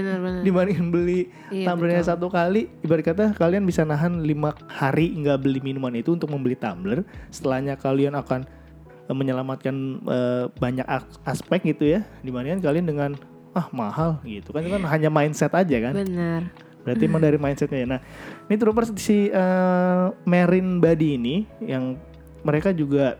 [0.45, 2.11] dibandingin beli Iya, tumblernya betul.
[2.13, 2.69] satu kali.
[2.85, 7.01] Ibarat kata kalian bisa nahan lima hari nggak beli minuman itu untuk membeli tumbler.
[7.33, 8.45] Setelahnya kalian akan
[9.09, 9.75] eh, menyelamatkan
[10.05, 12.05] eh, banyak as- aspek gitu ya.
[12.21, 13.11] Dibandingkan kalian dengan
[13.53, 15.93] ah mahal gitu kan itu kan hanya mindset aja kan.
[15.97, 16.41] Benar.
[16.83, 17.87] Berarti emang dari mindsetnya ya.
[17.95, 17.99] Nah,
[18.45, 21.95] ini troopers si eh, Marine Body ini yang
[22.43, 23.15] mereka juga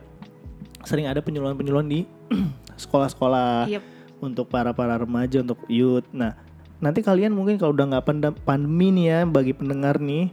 [0.84, 1.99] sering ada penyuluhan-penyuluhan di
[2.84, 3.84] sekolah-sekolah Yep.
[4.23, 6.07] untuk para para remaja untuk youth.
[6.15, 6.36] Nah,
[6.79, 8.05] nanti kalian mungkin kalau udah nggak
[8.43, 10.31] pandemi nih ya bagi pendengar nih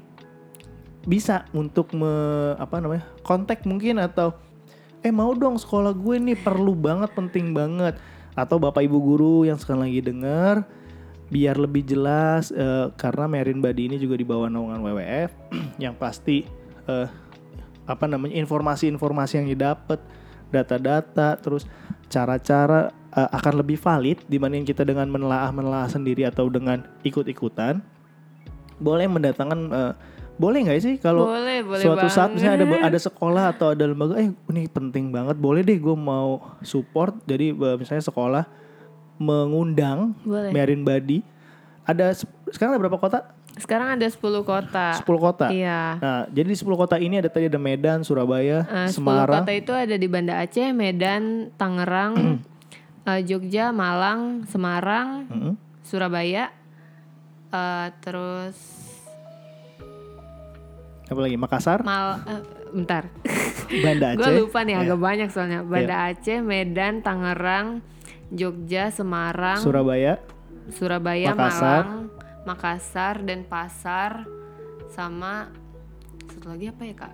[1.06, 2.12] bisa untuk me,
[2.60, 4.36] apa namanya kontak mungkin atau
[5.00, 7.96] eh mau dong sekolah gue nih perlu banget penting banget
[8.36, 10.68] atau bapak ibu guru yang sekarang lagi dengar
[11.32, 15.30] biar lebih jelas eh, karena Merin Badi ini juga di bawah naungan WWF
[15.84, 16.44] yang pasti
[16.84, 17.08] eh,
[17.88, 19.98] apa namanya informasi-informasi yang didapat
[20.50, 21.66] data-data terus
[22.10, 27.82] cara-cara eh, akan lebih valid dibanding kita dengan menelaah-menelaah sendiri atau dengan ikut-ikutan
[28.82, 29.92] boleh mendatangkan eh,
[30.40, 32.16] boleh nggak sih kalau boleh, boleh suatu banget.
[32.16, 35.96] saat misalnya ada ada sekolah atau ada lembaga eh ini penting banget boleh deh gue
[35.96, 38.44] mau support jadi misalnya sekolah
[39.20, 40.48] mengundang Boleh.
[40.80, 41.20] Badi
[41.84, 42.16] ada
[42.48, 44.96] sekarang ada berapa kota Sekarang ada 10 kota.
[44.96, 45.96] 10 kota Iya.
[45.96, 49.72] nah jadi di 10 kota ini ada tadi ada Medan Surabaya 10 Semarang kota itu
[49.72, 51.22] ada di Banda Aceh, Medan,
[51.54, 52.40] Tangerang,
[53.02, 55.54] eh, Jogja, Malang, Semarang, Mm-mm.
[55.82, 56.48] Surabaya,
[57.48, 58.56] eh, terus
[61.04, 62.40] apa lagi Makassar Mal, eh,
[62.70, 63.02] bentar,
[63.84, 64.80] Banda gue Aceh lupa nih Ya.
[64.84, 65.60] agak banyak soalnya.
[65.60, 67.82] Banda Aceh, Medan, Tangerang,
[68.30, 70.22] Jogja, Semarang, Surabaya
[70.70, 71.82] Surabaya, Makassar.
[71.82, 72.06] Malang,
[72.44, 74.24] Makassar, dan Pasar,
[74.88, 75.52] sama
[76.26, 77.12] satu lagi apa ya kak?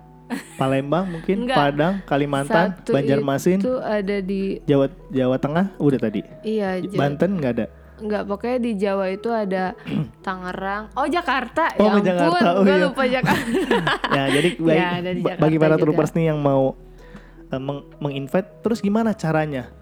[0.59, 1.55] Palembang mungkin Enggak.
[1.55, 7.39] Padang Kalimantan Satu Banjarmasin itu ada di Jawa Jawa Tengah udah tadi iya Ja- Banten
[7.39, 7.67] nggak ada
[7.97, 9.73] Enggak, pokoknya di Jawa itu ada
[10.25, 10.93] Tangerang.
[10.93, 11.73] Oh, Jakarta.
[11.81, 12.49] Oh, ya ampun, Jakarta.
[12.53, 12.77] Oh, iya.
[12.77, 13.57] lupa Jakarta.
[14.17, 14.77] ya jadi bagi,
[15.25, 16.77] Ya, bagi para troopers nih yang mau
[17.49, 19.73] uh, meng- menginvite terus gimana caranya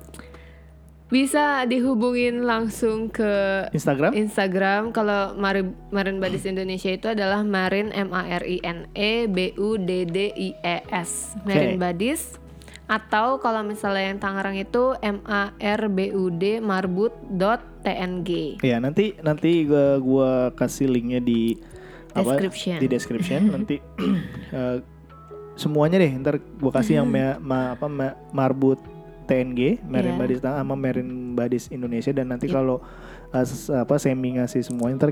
[1.06, 3.30] Bisa dihubungin langsung ke
[3.72, 8.90] Instagram Instagram kalau Mari- Marin Badis Indonesia itu adalah Marin M A R I N
[8.92, 11.38] E B U D D I E S.
[11.44, 11.82] Marin Oke.
[11.82, 12.42] Badis
[12.86, 18.62] atau kalau misalnya yang Tangerang itu M A R B U D marbut dot TNG.
[18.62, 21.54] ya nanti nanti gua, gua kasih linknya di
[22.14, 22.78] apa Description.
[22.82, 23.76] di description nanti
[24.54, 24.82] uh,
[25.62, 28.78] semuanya deh ntar gua kasih yang ma- ma- apa ma- marbut
[29.26, 30.20] TNG Merin Iya.
[30.20, 32.56] Badis sama Merin Badis Indonesia dan nanti Iya.
[32.56, 32.80] kalau
[33.28, 33.46] uh,
[33.76, 35.12] apa semi ngasih semuanya ntar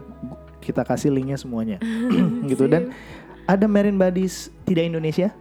[0.60, 1.78] kita kasih linknya semuanya
[2.50, 2.94] gitu dan
[3.44, 5.34] ada Merin Badis tidak Indonesia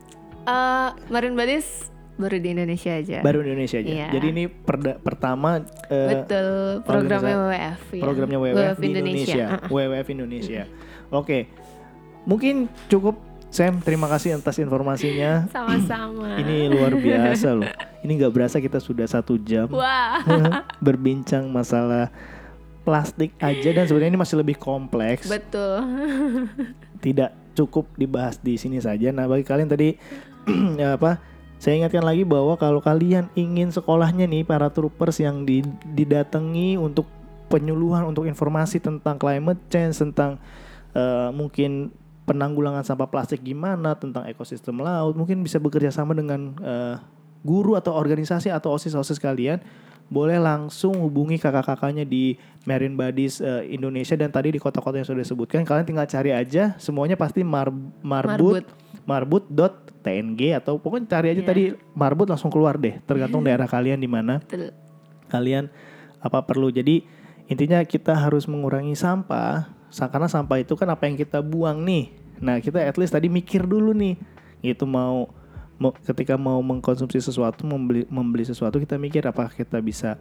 [0.43, 3.23] Eh, Marin Badis baru di Indonesia aja.
[3.23, 4.07] baru di Indonesia aja Iya.
[4.11, 7.81] jadi ini perda- pertama uh, Betul, programnya WWF.
[7.89, 8.03] ya.
[8.03, 9.69] programnya WWF, di Indonesia, Ah, ah.
[9.71, 10.63] WWF Indonesia.
[11.09, 11.47] Oke,
[12.23, 13.17] mungkin cukup
[13.53, 13.85] Sam.
[13.85, 15.45] Terima kasih atas informasinya.
[15.53, 16.41] Sama-sama.
[16.41, 17.69] Ini luar biasa loh.
[18.01, 20.25] Ini nggak berasa kita sudah satu jam Wah.
[20.87, 22.09] berbincang masalah
[22.83, 25.29] plastik aja dan sebenarnya ini masih lebih kompleks.
[25.29, 25.85] Betul.
[27.05, 29.13] Tidak cukup dibahas di sini saja.
[29.13, 30.01] Nah, bagi kalian tadi
[30.81, 31.21] ya apa?
[31.61, 35.63] Saya ingatkan lagi bahwa kalau kalian ingin sekolahnya nih para troopers yang di-
[35.95, 37.07] didatangi untuk
[37.53, 40.41] penyuluhan untuk informasi tentang climate change, tentang
[40.97, 41.95] eh, mungkin
[42.33, 46.97] penanggulangan sampah plastik gimana, tentang ekosistem laut, mungkin bisa bekerja sama dengan eh,
[47.43, 49.61] guru atau organisasi atau osis-osis kalian.
[50.09, 55.21] Boleh langsung hubungi kakak-kakaknya di Marine Buddies eh, Indonesia dan tadi di kota-kota yang sudah
[55.21, 57.73] disebutkan kalian tinggal cari aja semuanya pasti mar-
[58.03, 58.61] marbut
[59.05, 59.49] Marbut.
[59.49, 61.49] marbut.tng atau pokoknya cari aja Iya.
[61.49, 61.63] tadi
[61.93, 64.45] marbut langsung keluar deh tergantung daerah kalian di mana
[65.27, 65.73] kalian
[66.19, 67.03] apa perlu jadi
[67.47, 72.13] intinya kita harus mengurangi sampah sa- karena sampah itu kan apa yang kita buang nih
[72.43, 74.19] nah kita at least tadi mikir dulu nih.
[74.61, 75.31] Itu mau
[76.03, 80.15] ketika mau mengkonsumsi sesuatu membeli membeli sesuatu kita mikir apa kita bisa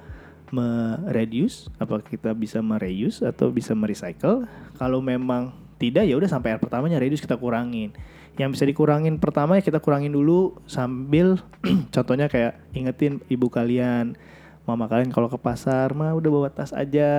[0.49, 4.45] mereduce apa kita bisa mereuse atau bisa merecycle.
[4.77, 7.89] Kalau memang tidak ya udah sampai yang pertamanya reduce kita kurangin.
[8.37, 11.41] Yang bisa dikurangin pertama ya kita kurangin dulu sambil
[11.95, 14.13] contohnya kayak ingetin ibu kalian
[14.61, 17.11] mama kalian kalau ke pasar mah udah bawa tas aja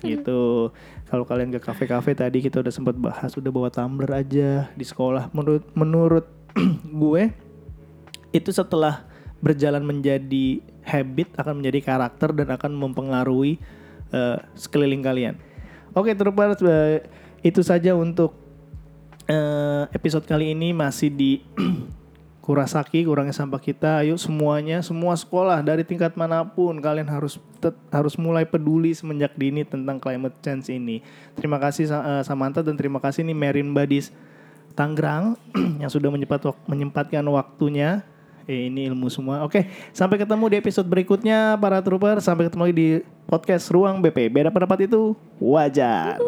[0.00, 0.70] gitu.
[1.10, 5.30] Kalau kalian ke kafe-kafe tadi kita udah sempat bahas udah bawa tumbler aja di sekolah.
[5.34, 6.26] Menurut menurut
[7.02, 7.34] gue
[8.34, 9.06] itu setelah
[9.44, 13.60] berjalan menjadi habit, akan menjadi karakter dan akan mempengaruhi
[14.10, 15.34] eh, sekeliling kalian.
[15.94, 17.04] Oke, troopers, eh,
[17.44, 18.34] itu saja untuk
[19.28, 21.44] eh, episode kali ini masih di
[22.44, 24.04] Kurasaki, kurangnya sampah kita.
[24.04, 29.32] Ayo semuanya, semua sekolah dari tingkat mana pun kalian harus tet- harus mulai peduli semenjak
[29.32, 31.00] dini tentang climate change ini.
[31.32, 34.12] Terima kasih eh, Samantha dan terima kasih nih Merin Badis
[34.76, 35.40] Tangerang
[35.80, 38.04] yang sudah menyempat menyempatkan waktunya.
[38.44, 39.40] Eh, ini ilmu semua.
[39.48, 39.64] Oke,
[39.96, 42.20] sampai ketemu di episode berikutnya para trooper.
[42.20, 42.88] Sampai ketemu lagi di
[43.24, 44.28] podcast Ruang BP.
[44.28, 46.20] Beda pendapat itu wajar.